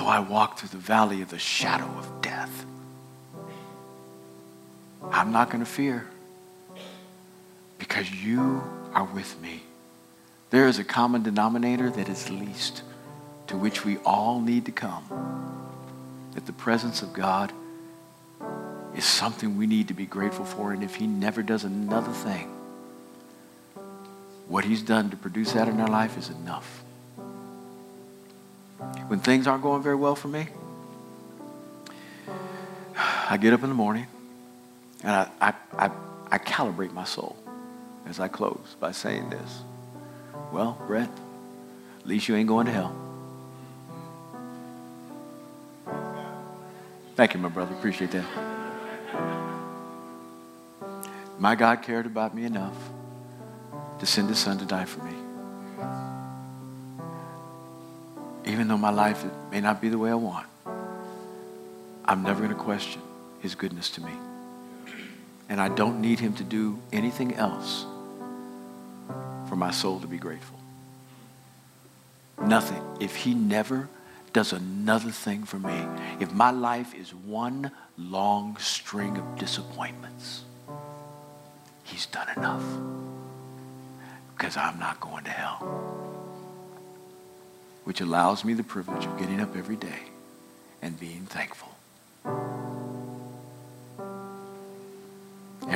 Though 0.00 0.06
I 0.06 0.20
walk 0.20 0.58
through 0.58 0.70
the 0.70 0.78
valley 0.78 1.20
of 1.20 1.28
the 1.28 1.38
shadow 1.38 1.84
of 1.84 2.22
death, 2.22 2.64
I'm 5.12 5.30
not 5.30 5.50
going 5.50 5.62
to 5.62 5.70
fear 5.70 6.06
because 7.78 8.10
you 8.10 8.62
are 8.94 9.04
with 9.04 9.40
me. 9.40 9.62
There 10.50 10.66
is 10.66 10.78
a 10.78 10.84
common 10.84 11.22
denominator 11.22 11.90
that 11.90 12.08
is 12.08 12.28
least 12.30 12.82
to 13.46 13.56
which 13.56 13.84
we 13.84 13.98
all 13.98 14.40
need 14.40 14.66
to 14.66 14.72
come. 14.72 15.04
That 16.34 16.46
the 16.46 16.52
presence 16.52 17.02
of 17.02 17.12
God 17.12 17.52
is 18.94 19.04
something 19.04 19.56
we 19.56 19.66
need 19.66 19.88
to 19.88 19.94
be 19.94 20.06
grateful 20.06 20.44
for. 20.44 20.72
And 20.72 20.82
if 20.82 20.96
He 20.96 21.06
never 21.06 21.42
does 21.42 21.64
another 21.64 22.12
thing, 22.12 22.48
what 24.48 24.64
He's 24.64 24.82
done 24.82 25.10
to 25.10 25.16
produce 25.16 25.52
that 25.52 25.68
in 25.68 25.80
our 25.80 25.88
life 25.88 26.18
is 26.18 26.28
enough. 26.28 26.82
When 29.06 29.20
things 29.20 29.46
aren't 29.46 29.62
going 29.62 29.82
very 29.82 29.96
well 29.96 30.16
for 30.16 30.28
me, 30.28 30.48
I 32.96 33.36
get 33.36 33.52
up 33.52 33.62
in 33.62 33.68
the 33.68 33.74
morning 33.74 34.06
and 35.04 35.12
I, 35.12 35.30
I, 35.40 35.54
I, 35.86 35.90
I 36.30 36.38
calibrate 36.38 36.92
my 36.92 37.04
soul 37.04 37.36
as 38.06 38.20
I 38.20 38.28
close 38.28 38.76
by 38.78 38.92
saying 38.92 39.30
this. 39.30 39.62
Well, 40.52 40.78
Brett, 40.86 41.10
at 42.00 42.06
least 42.06 42.28
you 42.28 42.36
ain't 42.36 42.48
going 42.48 42.66
to 42.66 42.72
hell. 42.72 42.94
Thank 47.14 47.34
you, 47.34 47.40
my 47.40 47.48
brother. 47.48 47.74
Appreciate 47.74 48.10
that. 48.12 48.24
My 51.38 51.54
God 51.54 51.82
cared 51.82 52.06
about 52.06 52.34
me 52.34 52.44
enough 52.44 52.76
to 53.98 54.06
send 54.06 54.28
his 54.28 54.38
son 54.38 54.58
to 54.58 54.64
die 54.64 54.84
for 54.84 55.02
me. 55.04 55.14
Even 58.46 58.68
though 58.68 58.78
my 58.78 58.90
life 58.90 59.24
may 59.50 59.60
not 59.60 59.80
be 59.80 59.88
the 59.88 59.98
way 59.98 60.10
I 60.10 60.14
want, 60.14 60.46
I'm 62.04 62.22
never 62.22 62.40
going 62.40 62.56
to 62.56 62.62
question 62.62 63.00
his 63.40 63.54
goodness 63.54 63.90
to 63.90 64.00
me. 64.00 64.12
And 65.50 65.60
I 65.60 65.68
don't 65.68 66.00
need 66.00 66.20
him 66.20 66.32
to 66.34 66.44
do 66.44 66.78
anything 66.92 67.34
else 67.34 67.84
for 69.48 69.56
my 69.56 69.72
soul 69.72 69.98
to 69.98 70.06
be 70.06 70.16
grateful. 70.16 70.58
Nothing. 72.40 72.82
If 73.00 73.16
he 73.16 73.34
never 73.34 73.88
does 74.32 74.52
another 74.52 75.10
thing 75.10 75.42
for 75.42 75.58
me, 75.58 75.84
if 76.20 76.32
my 76.32 76.52
life 76.52 76.94
is 76.94 77.12
one 77.12 77.72
long 77.98 78.56
string 78.58 79.18
of 79.18 79.38
disappointments, 79.38 80.44
he's 81.82 82.06
done 82.06 82.28
enough. 82.36 82.62
Because 84.36 84.56
I'm 84.56 84.78
not 84.78 85.00
going 85.00 85.24
to 85.24 85.30
hell. 85.30 85.58
Which 87.82 88.00
allows 88.00 88.44
me 88.44 88.54
the 88.54 88.62
privilege 88.62 89.04
of 89.04 89.18
getting 89.18 89.40
up 89.40 89.56
every 89.56 89.76
day 89.76 90.02
and 90.80 90.98
being 90.98 91.26
thankful. 91.26 91.69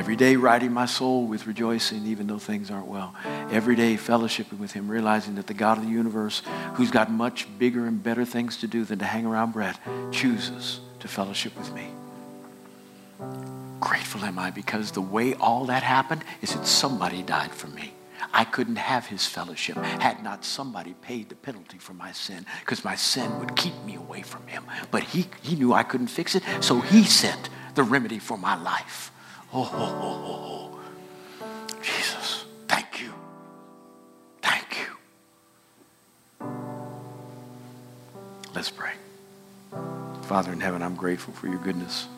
Every 0.05 0.15
day 0.15 0.35
righting 0.35 0.71
my 0.71 0.85
soul 0.85 1.25
with 1.25 1.47
rejoicing, 1.47 2.05
even 2.05 2.27
though 2.27 2.37
things 2.37 2.69
aren't 2.69 2.85
well. 2.85 3.15
Every 3.49 3.75
day 3.75 3.95
fellowshipping 3.95 4.59
with 4.59 4.71
him, 4.71 4.87
realizing 4.87 5.33
that 5.33 5.47
the 5.47 5.55
God 5.55 5.79
of 5.79 5.83
the 5.83 5.89
universe, 5.89 6.43
who's 6.75 6.91
got 6.91 7.09
much 7.09 7.47
bigger 7.57 7.87
and 7.87 8.03
better 8.03 8.23
things 8.23 8.57
to 8.57 8.67
do 8.67 8.85
than 8.85 8.99
to 8.99 9.05
hang 9.05 9.25
around 9.25 9.53
Brett, 9.53 9.79
chooses 10.11 10.79
to 10.99 11.07
fellowship 11.07 11.57
with 11.57 11.73
me. 11.73 11.87
Grateful 13.79 14.23
am 14.23 14.37
I 14.37 14.51
because 14.51 14.91
the 14.91 15.01
way 15.01 15.33
all 15.33 15.65
that 15.65 15.81
happened 15.81 16.23
is 16.43 16.53
that 16.53 16.67
somebody 16.67 17.23
died 17.23 17.51
for 17.51 17.67
me. 17.69 17.95
I 18.31 18.43
couldn't 18.43 18.75
have 18.75 19.07
his 19.07 19.25
fellowship 19.25 19.75
had 19.77 20.23
not 20.23 20.45
somebody 20.45 20.93
paid 21.01 21.29
the 21.29 21.35
penalty 21.35 21.79
for 21.79 21.95
my 21.95 22.11
sin 22.11 22.45
because 22.59 22.85
my 22.85 22.95
sin 22.95 23.39
would 23.39 23.55
keep 23.55 23.73
me 23.83 23.95
away 23.95 24.21
from 24.21 24.45
him. 24.45 24.65
But 24.91 25.01
he, 25.01 25.25
he 25.41 25.55
knew 25.55 25.73
I 25.73 25.81
couldn't 25.81 26.09
fix 26.09 26.35
it, 26.35 26.43
so 26.61 26.79
he 26.79 27.05
sent 27.05 27.49
the 27.73 27.81
remedy 27.81 28.19
for 28.19 28.37
my 28.37 28.55
life. 28.55 29.11
Oh, 29.57 29.71
oh, 29.73 29.99
oh, 30.03 30.69
oh, 31.41 31.79
Jesus, 31.81 32.43
thank 32.67 32.99
you. 32.99 33.13
Thank 34.41 34.77
you. 34.77 36.47
Let's 38.53 38.69
pray. 38.69 38.91
Father 40.23 40.51
in 40.51 40.59
heaven, 40.59 40.81
I'm 40.81 40.95
grateful 40.95 41.33
for 41.33 41.47
your 41.47 41.59
goodness. 41.59 42.09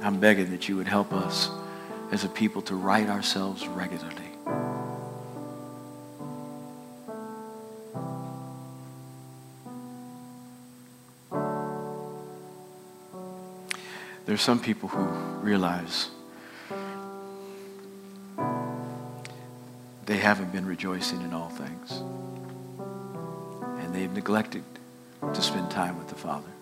I'm 0.00 0.20
begging 0.20 0.52
that 0.52 0.68
you 0.68 0.76
would 0.76 0.86
help 0.86 1.12
us 1.12 1.50
as 2.12 2.22
a 2.22 2.28
people 2.28 2.62
to 2.62 2.76
right 2.76 3.08
ourselves 3.08 3.66
regularly. 3.66 4.30
There's 14.38 14.46
some 14.46 14.60
people 14.60 14.88
who 14.88 15.02
realize 15.44 16.10
they 20.06 20.18
haven't 20.18 20.52
been 20.52 20.64
rejoicing 20.64 21.22
in 21.22 21.32
all 21.32 21.48
things. 21.48 21.90
And 23.82 23.92
they've 23.92 24.12
neglected 24.12 24.62
to 25.34 25.42
spend 25.42 25.72
time 25.72 25.98
with 25.98 26.06
the 26.08 26.14
Father. 26.14 26.52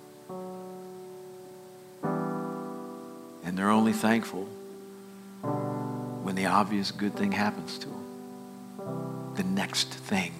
And 3.44 3.58
they're 3.58 3.68
only 3.68 3.92
thankful 3.92 4.44
when 6.22 6.34
the 6.34 6.46
obvious 6.46 6.90
good 6.92 7.14
thing 7.14 7.32
happens 7.32 7.76
to 7.80 7.88
them. 7.88 9.34
The 9.36 9.44
next 9.44 9.88
thing 9.92 10.32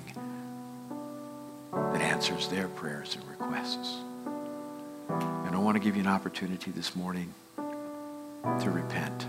that 1.71 2.01
answers 2.01 2.49
their 2.49 2.69
prayers 2.69 3.15
and 3.15 3.29
requests. 3.29 4.06
Want 5.67 5.75
to 5.75 5.83
give 5.83 5.97
you 5.97 6.03
an 6.03 6.09
opportunity 6.09 6.71
this 6.71 6.95
morning 6.95 7.35
to 7.57 8.71
repent 8.71 9.27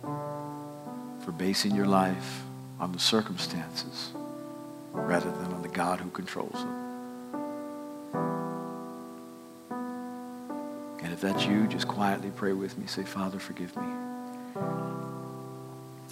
for 0.00 1.32
basing 1.36 1.76
your 1.76 1.84
life 1.84 2.40
on 2.80 2.92
the 2.92 2.98
circumstances 2.98 4.12
rather 4.94 5.30
than 5.30 5.52
on 5.52 5.60
the 5.60 5.68
God 5.68 6.00
who 6.00 6.08
controls 6.08 6.54
them. 6.54 6.74
And 11.02 11.12
if 11.12 11.20
that's 11.20 11.44
you, 11.44 11.66
just 11.66 11.86
quietly 11.86 12.32
pray 12.34 12.54
with 12.54 12.78
me. 12.78 12.86
Say, 12.86 13.02
Father, 13.02 13.38
forgive 13.38 13.76
me. 13.76 13.86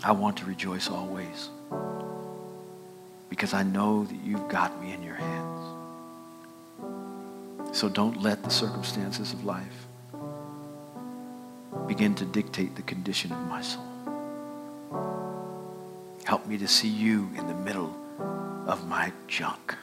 I 0.04 0.12
want 0.12 0.36
to 0.36 0.44
rejoice 0.44 0.90
always 0.90 1.48
because 3.30 3.54
I 3.54 3.62
know 3.62 4.04
that 4.04 4.18
you've 4.22 4.46
got 4.50 4.78
me 4.82 4.92
in 4.92 5.02
your 5.02 5.14
hands. 5.14 5.77
So 7.78 7.88
don't 7.88 8.20
let 8.20 8.42
the 8.42 8.50
circumstances 8.50 9.32
of 9.32 9.44
life 9.44 9.86
begin 11.86 12.12
to 12.16 12.24
dictate 12.24 12.74
the 12.74 12.82
condition 12.82 13.30
of 13.30 13.38
my 13.46 13.62
soul. 13.62 13.86
Help 16.24 16.44
me 16.48 16.58
to 16.58 16.66
see 16.66 16.88
you 16.88 17.30
in 17.36 17.46
the 17.46 17.54
middle 17.54 17.96
of 18.66 18.84
my 18.88 19.12
junk 19.28 19.76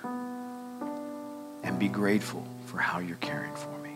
and 1.64 1.80
be 1.80 1.88
grateful 1.88 2.46
for 2.66 2.80
how 2.80 3.00
you're 3.00 3.16
caring 3.22 3.56
for 3.56 3.78
me. 3.78 3.96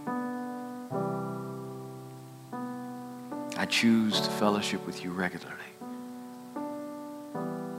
I 3.57 3.65
choose 3.65 4.21
to 4.21 4.29
fellowship 4.29 4.85
with 4.85 5.03
you 5.03 5.11
regularly, 5.11 5.73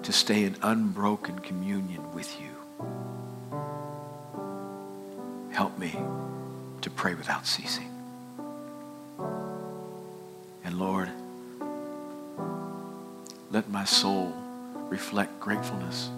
to 0.02 0.12
stay 0.12 0.44
in 0.44 0.54
unbroken 0.60 1.38
communion 1.38 2.12
with 2.12 2.38
you. 2.38 2.59
Help 5.60 5.76
me 5.76 5.94
to 6.80 6.88
pray 6.88 7.12
without 7.12 7.46
ceasing. 7.46 7.90
And 10.64 10.78
Lord, 10.78 11.10
let 13.50 13.68
my 13.68 13.84
soul 13.84 14.32
reflect 14.88 15.38
gratefulness 15.38 16.08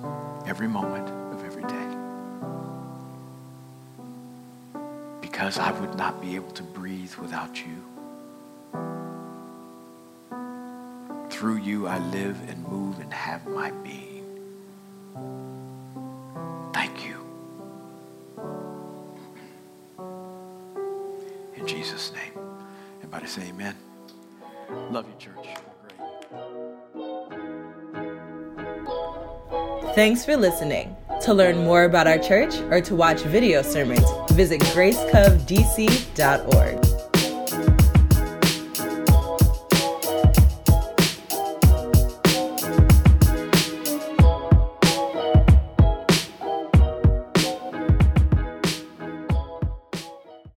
every 0.46 0.68
moment 0.68 1.08
of 1.34 1.44
every 1.44 1.64
day. 1.64 1.88
Because 5.20 5.58
I 5.58 5.72
would 5.72 5.96
not 5.96 6.20
be 6.22 6.36
able 6.36 6.52
to 6.52 6.62
breathe 6.62 7.16
without 7.16 7.58
you. 7.66 7.82
Through 11.30 11.56
you 11.56 11.88
I 11.88 11.98
live 11.98 12.38
and 12.48 12.64
move 12.68 13.00
and 13.00 13.12
have 13.12 13.44
my 13.48 13.72
being. 13.72 15.51
Everybody 23.22 23.40
say 23.40 23.48
amen. 23.50 23.76
Love 24.90 25.06
you, 25.06 25.14
church. 25.16 25.46
Thanks 29.94 30.24
for 30.24 30.36
listening. 30.36 30.96
To 31.20 31.32
learn 31.32 31.58
more 31.58 31.84
about 31.84 32.08
our 32.08 32.18
church 32.18 32.52
or 32.72 32.80
to 32.80 32.96
watch 32.96 33.20
video 33.20 33.62
sermons, 33.62 34.10
visit 34.32 34.60
gracecovdc.org. 34.62 36.81